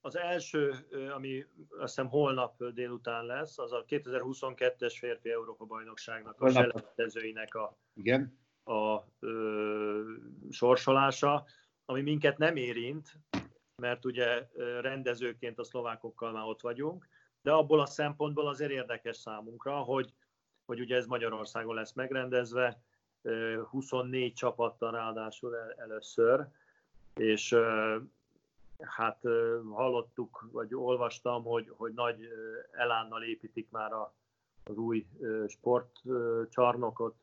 az 0.00 0.16
első, 0.16 0.74
ami 1.14 1.44
azt 1.68 1.94
hiszem 1.94 2.08
holnap 2.08 2.64
délután 2.64 3.24
lesz, 3.24 3.58
az 3.58 3.72
a 3.72 3.84
2022-es 3.88 4.96
férfi 4.98 5.30
Európa 5.30 5.64
bajnokságnak, 5.64 6.40
a 6.40 6.50
selejtezőinek 6.50 7.54
a, 7.54 7.76
Igen. 7.94 8.38
A 8.64 9.04
ö, 9.20 10.00
sorsolása, 10.50 11.44
ami 11.84 12.00
minket 12.00 12.38
nem 12.38 12.56
érint, 12.56 13.18
mert 13.76 14.04
ugye 14.04 14.48
rendezőként 14.80 15.58
a 15.58 15.64
szlovákokkal 15.64 16.32
már 16.32 16.44
ott 16.44 16.60
vagyunk, 16.60 17.08
de 17.42 17.52
abból 17.52 17.80
a 17.80 17.86
szempontból 17.86 18.48
azért 18.48 18.70
érdekes 18.70 19.16
számunkra, 19.16 19.76
hogy, 19.78 20.12
hogy 20.64 20.80
ugye 20.80 20.96
ez 20.96 21.06
Magyarországon 21.06 21.74
lesz 21.74 21.92
megrendezve, 21.92 22.82
24 23.70 24.32
csapattal 24.32 24.90
ráadásul 24.90 25.56
először, 25.76 26.46
és 27.14 27.56
hát 28.78 29.20
hallottuk, 29.70 30.48
vagy 30.52 30.74
olvastam, 30.74 31.44
hogy, 31.44 31.72
hogy 31.76 31.92
nagy 31.92 32.28
elánnal 32.72 33.22
építik 33.22 33.70
már 33.70 33.92
a, 33.92 34.14
az 34.64 34.76
új 34.76 35.06
sportcsarnokot, 35.46 37.14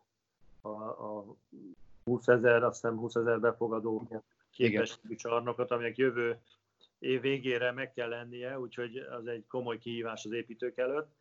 a, 0.75 1.17
a 1.17 1.35
20 2.03 2.27
ezer, 2.27 2.63
azt 2.63 2.81
hiszem 2.81 2.97
20 2.97 3.15
ezer 3.15 3.39
befogadó 3.39 4.23
képességű 4.51 5.15
csarnokot, 5.15 5.71
aminek 5.71 5.97
jövő 5.97 6.39
év 6.99 7.21
végére 7.21 7.71
meg 7.71 7.93
kell 7.93 8.09
lennie, 8.09 8.59
úgyhogy 8.59 8.97
az 8.97 9.27
egy 9.27 9.47
komoly 9.47 9.77
kihívás 9.77 10.25
az 10.25 10.31
építők 10.31 10.77
előtt. 10.77 11.15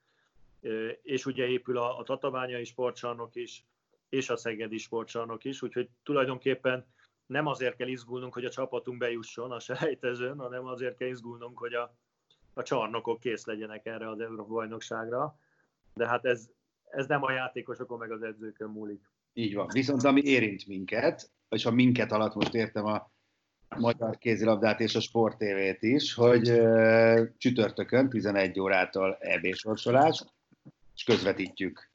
És 1.03 1.27
ugye 1.27 1.47
épül 1.47 1.79
a, 1.79 1.99
a 1.99 2.03
Tatabányai 2.03 2.65
sportcsarnok 2.65 3.35
is, 3.35 3.65
és 4.09 4.31
a 4.31 4.37
Szegedi 4.37 4.79
sportcsarnok 4.79 5.45
is, 5.45 5.63
úgyhogy 5.63 5.89
tulajdonképpen 6.03 6.87
nem 7.27 7.47
azért 7.47 7.77
kell 7.77 7.89
izgulnunk, 7.89 8.35
hogy 8.35 8.45
a 8.45 8.51
csapatunk 8.51 8.99
bejusson 8.99 9.53
a 9.53 9.61
selejtezőn, 9.61 10.39
hanem 10.39 10.67
azért 10.67 10.97
kell 10.97 11.09
izgulnunk, 11.09 11.59
hogy 11.59 11.75
a, 11.75 11.95
a 12.55 12.63
csarnokok 12.63 13.21
kész 13.21 13.47
legyenek 13.47 13.87
erre 13.87 14.09
az 14.09 14.21
Európa-bajnokságra. 14.21 15.39
De 15.95 16.07
hát 16.07 16.25
ez, 16.25 16.51
ez 16.85 17.07
nem 17.07 17.23
a 17.23 17.33
játékosokon 17.33 17.99
meg 17.99 18.11
az 18.11 18.23
edzőkön 18.23 18.71
múlik. 18.71 19.11
Így 19.39 19.55
van. 19.55 19.67
Viszont 19.73 20.05
ami 20.05 20.23
érint 20.25 20.67
minket, 20.67 21.31
és 21.49 21.67
a 21.67 21.71
minket 21.71 22.13
alatt 22.13 22.35
most 22.35 22.55
értem 22.55 22.85
a 22.85 23.11
magyar 23.77 24.19
kézilabdát 24.19 24.81
és 24.81 24.95
a 24.95 25.01
Sport 25.01 25.39
TV-t 25.39 25.83
is, 25.83 26.15
hogy 26.15 26.51
uh, 26.51 27.29
csütörtökön 27.39 28.09
11 28.09 28.61
órától 28.61 29.17
EB 29.21 29.55
sorsolás, 29.55 30.25
és 30.95 31.03
közvetítjük 31.03 31.91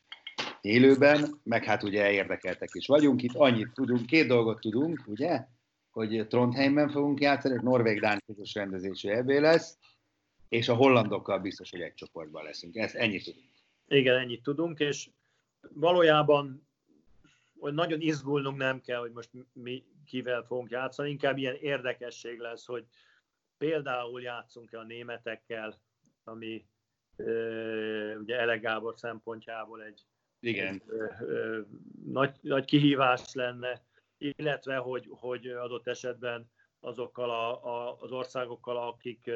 élőben, 0.62 1.40
meg 1.44 1.64
hát 1.64 1.84
ugye 1.84 2.12
érdekeltek 2.12 2.70
is 2.74 2.88
vagyunk. 2.88 3.22
Itt 3.24 3.36
annyit 3.36 3.74
tudunk, 3.74 4.06
két 4.06 4.28
dolgot 4.28 4.60
tudunk, 4.60 5.04
ugye, 5.08 5.46
hogy 5.92 6.26
Trondheimben 6.28 6.90
fogunk 6.90 7.20
játszani, 7.20 7.54
egy 7.56 7.64
norvég-dán 7.64 8.24
közös 8.26 8.54
rendezésű 8.54 9.10
EB 9.10 9.30
lesz, 9.30 9.78
és 10.50 10.70
a 10.70 10.76
hollandokkal 10.76 11.40
biztos, 11.40 11.70
hogy 11.72 11.82
egy 11.82 11.94
csoportban 11.94 12.44
leszünk. 12.44 12.76
Ezt 12.76 12.96
ennyit 12.96 13.24
tudunk. 13.24 13.46
Igen, 13.88 14.18
ennyit 14.18 14.44
tudunk, 14.44 14.80
és 14.80 15.10
valójában 15.74 16.70
hogy 17.62 17.74
nagyon 17.74 18.02
izgulnunk 18.02 18.58
nem 18.58 18.82
kell, 18.82 19.00
hogy 19.00 19.12
most 19.12 19.30
mi 19.54 19.84
kivel 20.06 20.44
fogunk 20.44 20.70
játszani, 20.70 21.10
inkább 21.10 21.38
ilyen 21.38 21.56
érdekesség 21.56 22.40
lesz, 22.40 22.66
hogy 22.66 22.86
például 23.58 24.22
játszunk-e 24.22 24.80
a 24.80 24.84
németekkel, 24.84 25.82
ami 26.24 26.66
ugye 28.20 28.40
Ele 28.40 28.58
Gábor 28.58 28.98
szempontjából 28.98 29.84
egy 29.84 30.06
igen. 30.40 30.84
Nagy, 32.06 32.38
nagy 32.42 32.66
kihívás 32.66 33.34
lenne, 33.34 33.82
illetve 34.18 34.76
hogy, 34.76 35.08
hogy 35.10 35.48
adott 35.48 35.88
esetben 35.88 36.52
azokkal 36.80 37.30
a, 37.30 37.66
a, 37.66 37.98
az 38.00 38.12
országokkal, 38.12 38.78
akik, 38.78 39.32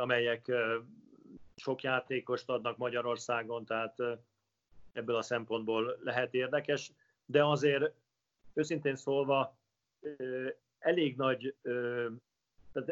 amelyek 0.00 0.52
sok 1.56 1.82
játékost 1.82 2.48
adnak 2.48 2.76
Magyarországon, 2.76 3.64
tehát 3.64 3.96
ebből 4.98 5.16
a 5.16 5.22
szempontból 5.22 5.98
lehet 6.02 6.34
érdekes, 6.34 6.92
de 7.26 7.44
azért 7.44 7.92
őszintén 8.54 8.96
szólva 8.96 9.56
elég 10.78 11.16
nagy, 11.16 11.54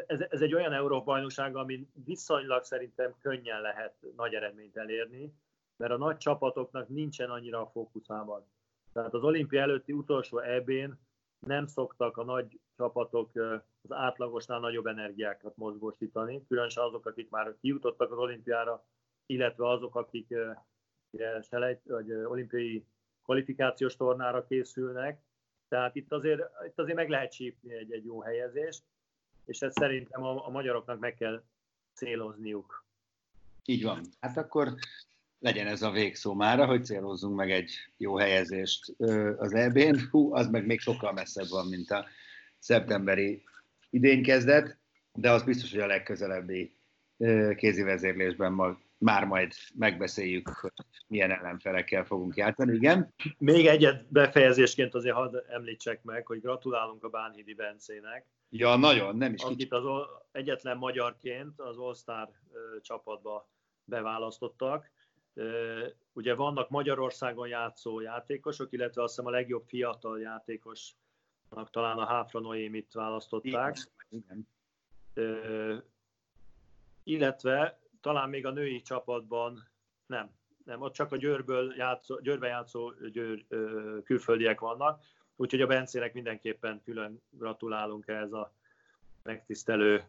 ez, 0.05 0.21
ez 0.29 0.41
egy 0.41 0.53
olyan 0.53 0.73
Európa-bajnokság, 0.73 1.55
ami 1.55 1.87
viszonylag 2.05 2.63
szerintem 2.63 3.15
könnyen 3.21 3.61
lehet 3.61 3.95
nagy 4.15 4.33
eredményt 4.33 4.77
elérni, 4.77 5.33
mert 5.77 5.91
a 5.91 5.97
nagy 5.97 6.17
csapatoknak 6.17 6.87
nincsen 6.87 7.29
annyira 7.29 7.61
a 7.61 7.69
fókuszában. 7.69 8.45
Tehát 8.93 9.13
az 9.13 9.23
olimpia 9.23 9.61
előtti 9.61 9.93
utolsó 9.93 10.39
EB-n 10.39 10.91
nem 11.39 11.65
szoktak 11.65 12.17
a 12.17 12.23
nagy 12.23 12.59
csapatok 12.77 13.35
az 13.81 13.91
átlagosnál 13.91 14.59
nagyobb 14.59 14.85
energiákat 14.85 15.57
mozgósítani, 15.57 16.45
különösen 16.47 16.83
azok, 16.83 17.05
akik 17.05 17.29
már 17.29 17.55
kijutottak 17.61 18.11
az 18.11 18.17
olimpiára, 18.17 18.85
illetve 19.25 19.69
azok, 19.69 19.95
akik 19.95 20.33
selejt, 21.49 21.81
vagy 21.83 22.11
olimpiai 22.11 22.85
kvalifikációs 23.23 23.95
tornára 23.95 24.45
készülnek. 24.45 25.19
Tehát 25.67 25.95
itt 25.95 26.11
azért, 26.11 26.41
itt 26.67 26.79
azért 26.79 26.97
meg 26.97 27.09
lehet 27.09 27.31
csípni 27.31 27.73
egy, 27.73 27.91
egy 27.91 28.05
jó 28.05 28.19
helyezést, 28.21 28.83
és 29.45 29.61
ezt 29.61 29.77
szerintem 29.77 30.23
a, 30.23 30.47
a 30.47 30.49
magyaroknak 30.49 30.99
meg 30.99 31.15
kell 31.15 31.43
célozniuk. 31.93 32.85
Így 33.65 33.83
van. 33.83 34.01
Hát 34.19 34.37
akkor 34.37 34.73
legyen 35.39 35.67
ez 35.67 35.81
a 35.81 35.91
végszó 35.91 36.33
mára, 36.33 36.65
hogy 36.65 36.85
célozzunk 36.85 37.35
meg 37.35 37.51
egy 37.51 37.71
jó 37.97 38.17
helyezést 38.17 38.93
az 39.37 39.53
EB-n. 39.53 39.99
Hú, 40.11 40.33
az 40.33 40.47
meg 40.47 40.65
még 40.65 40.79
sokkal 40.79 41.13
messzebb 41.13 41.47
van, 41.49 41.67
mint 41.67 41.91
a 41.91 42.05
szeptemberi 42.59 43.43
idén 43.89 44.23
kezdet, 44.23 44.77
de 45.13 45.31
az 45.31 45.43
biztos, 45.43 45.71
hogy 45.71 45.81
a 45.81 45.87
legközelebbi 45.87 46.75
kézi 47.55 47.81
vezérlésben 47.81 48.55
már 48.97 49.25
majd 49.25 49.51
megbeszéljük, 49.75 50.47
hogy 50.47 50.71
milyen 51.07 51.31
ellenfelekkel 51.31 52.05
fogunk 52.05 52.35
játszani. 52.35 52.73
Igen. 52.73 53.13
Még 53.37 53.67
egyet 53.67 54.11
befejezésként 54.11 54.93
azért 54.93 55.15
hadd 55.15 55.37
említsek 55.47 56.03
meg, 56.03 56.25
hogy 56.25 56.41
gratulálunk 56.41 57.03
a 57.03 57.09
Bánhidi 57.09 57.53
Bencének. 57.53 58.25
Ja, 58.49 58.75
nagyon, 58.75 59.17
nem 59.17 59.33
is 59.33 59.43
Akit 59.43 59.73
az 59.73 59.83
egyetlen 60.31 60.77
magyarként 60.77 61.59
az 61.59 61.77
All-Star 61.77 62.29
csapatba 62.81 63.49
beválasztottak. 63.83 64.91
Ugye 66.13 66.35
vannak 66.35 66.69
Magyarországon 66.69 67.47
játszó 67.47 67.99
játékosok, 67.99 68.71
illetve 68.71 69.03
azt 69.03 69.15
hiszem 69.15 69.31
a 69.31 69.35
legjobb 69.35 69.63
fiatal 69.67 70.19
játékosnak 70.19 71.69
talán 71.69 71.97
a 71.97 72.05
Háfra 72.05 72.39
Noémit 72.39 72.93
választották. 72.93 73.77
Igen. 74.09 74.47
Illetve 77.03 77.79
talán 78.01 78.29
még 78.29 78.45
a 78.45 78.51
női 78.51 78.81
csapatban 78.81 79.67
nem, 80.05 80.29
nem, 80.65 80.81
ott 80.81 80.93
csak 80.93 81.11
a 81.11 81.17
Győrből 81.17 81.73
játszó, 81.77 82.19
Győrbe 82.19 82.47
játszó 82.47 82.91
győr, 83.11 83.45
külföldiek 84.03 84.59
vannak, 84.59 85.03
úgyhogy 85.35 85.61
a 85.61 85.67
Bencének 85.67 86.13
mindenképpen 86.13 86.81
külön 86.83 87.21
gratulálunk 87.29 88.07
ehhez 88.07 88.31
a 88.31 88.53
megtisztelő 89.23 90.03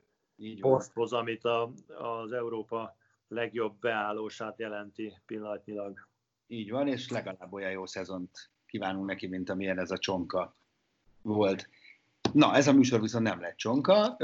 poszthoz, 0.60 1.12
amit 1.12 1.44
a, 1.44 1.72
az 1.98 2.32
Európa 2.32 2.96
legjobb 3.28 3.78
beállósát 3.80 4.58
jelenti 4.58 5.14
pillanatnyilag. 5.26 6.06
Így 6.46 6.70
van, 6.70 6.88
és 6.88 7.10
legalább 7.10 7.52
olyan 7.52 7.70
jó 7.70 7.86
szezont 7.86 8.50
kívánunk 8.66 9.06
neki, 9.06 9.26
mint 9.26 9.50
amilyen 9.50 9.78
ez 9.78 9.90
a 9.90 9.98
csonka 9.98 10.54
volt. 11.22 11.68
Na, 12.32 12.54
ez 12.54 12.66
a 12.66 12.72
műsor 12.72 13.00
viszont 13.00 13.24
nem 13.24 13.40
lett 13.40 13.56
csonka. 13.56 14.16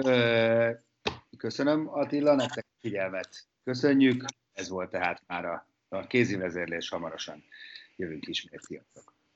Köszönöm 1.36 1.88
Attila, 1.88 2.34
nektek 2.34 2.66
figyelmet. 2.80 3.46
Köszönjük. 3.64 4.24
Ez 4.52 4.68
volt 4.68 4.90
tehát 4.90 5.22
már 5.26 5.44
a, 5.44 5.68
a 5.88 6.06
kézi 6.06 6.36
vezérlés 6.36 6.88
hamarosan 6.88 7.44
jövünk 7.96 8.26
ismét. 8.26 8.62
Sziasztok! 8.62 9.14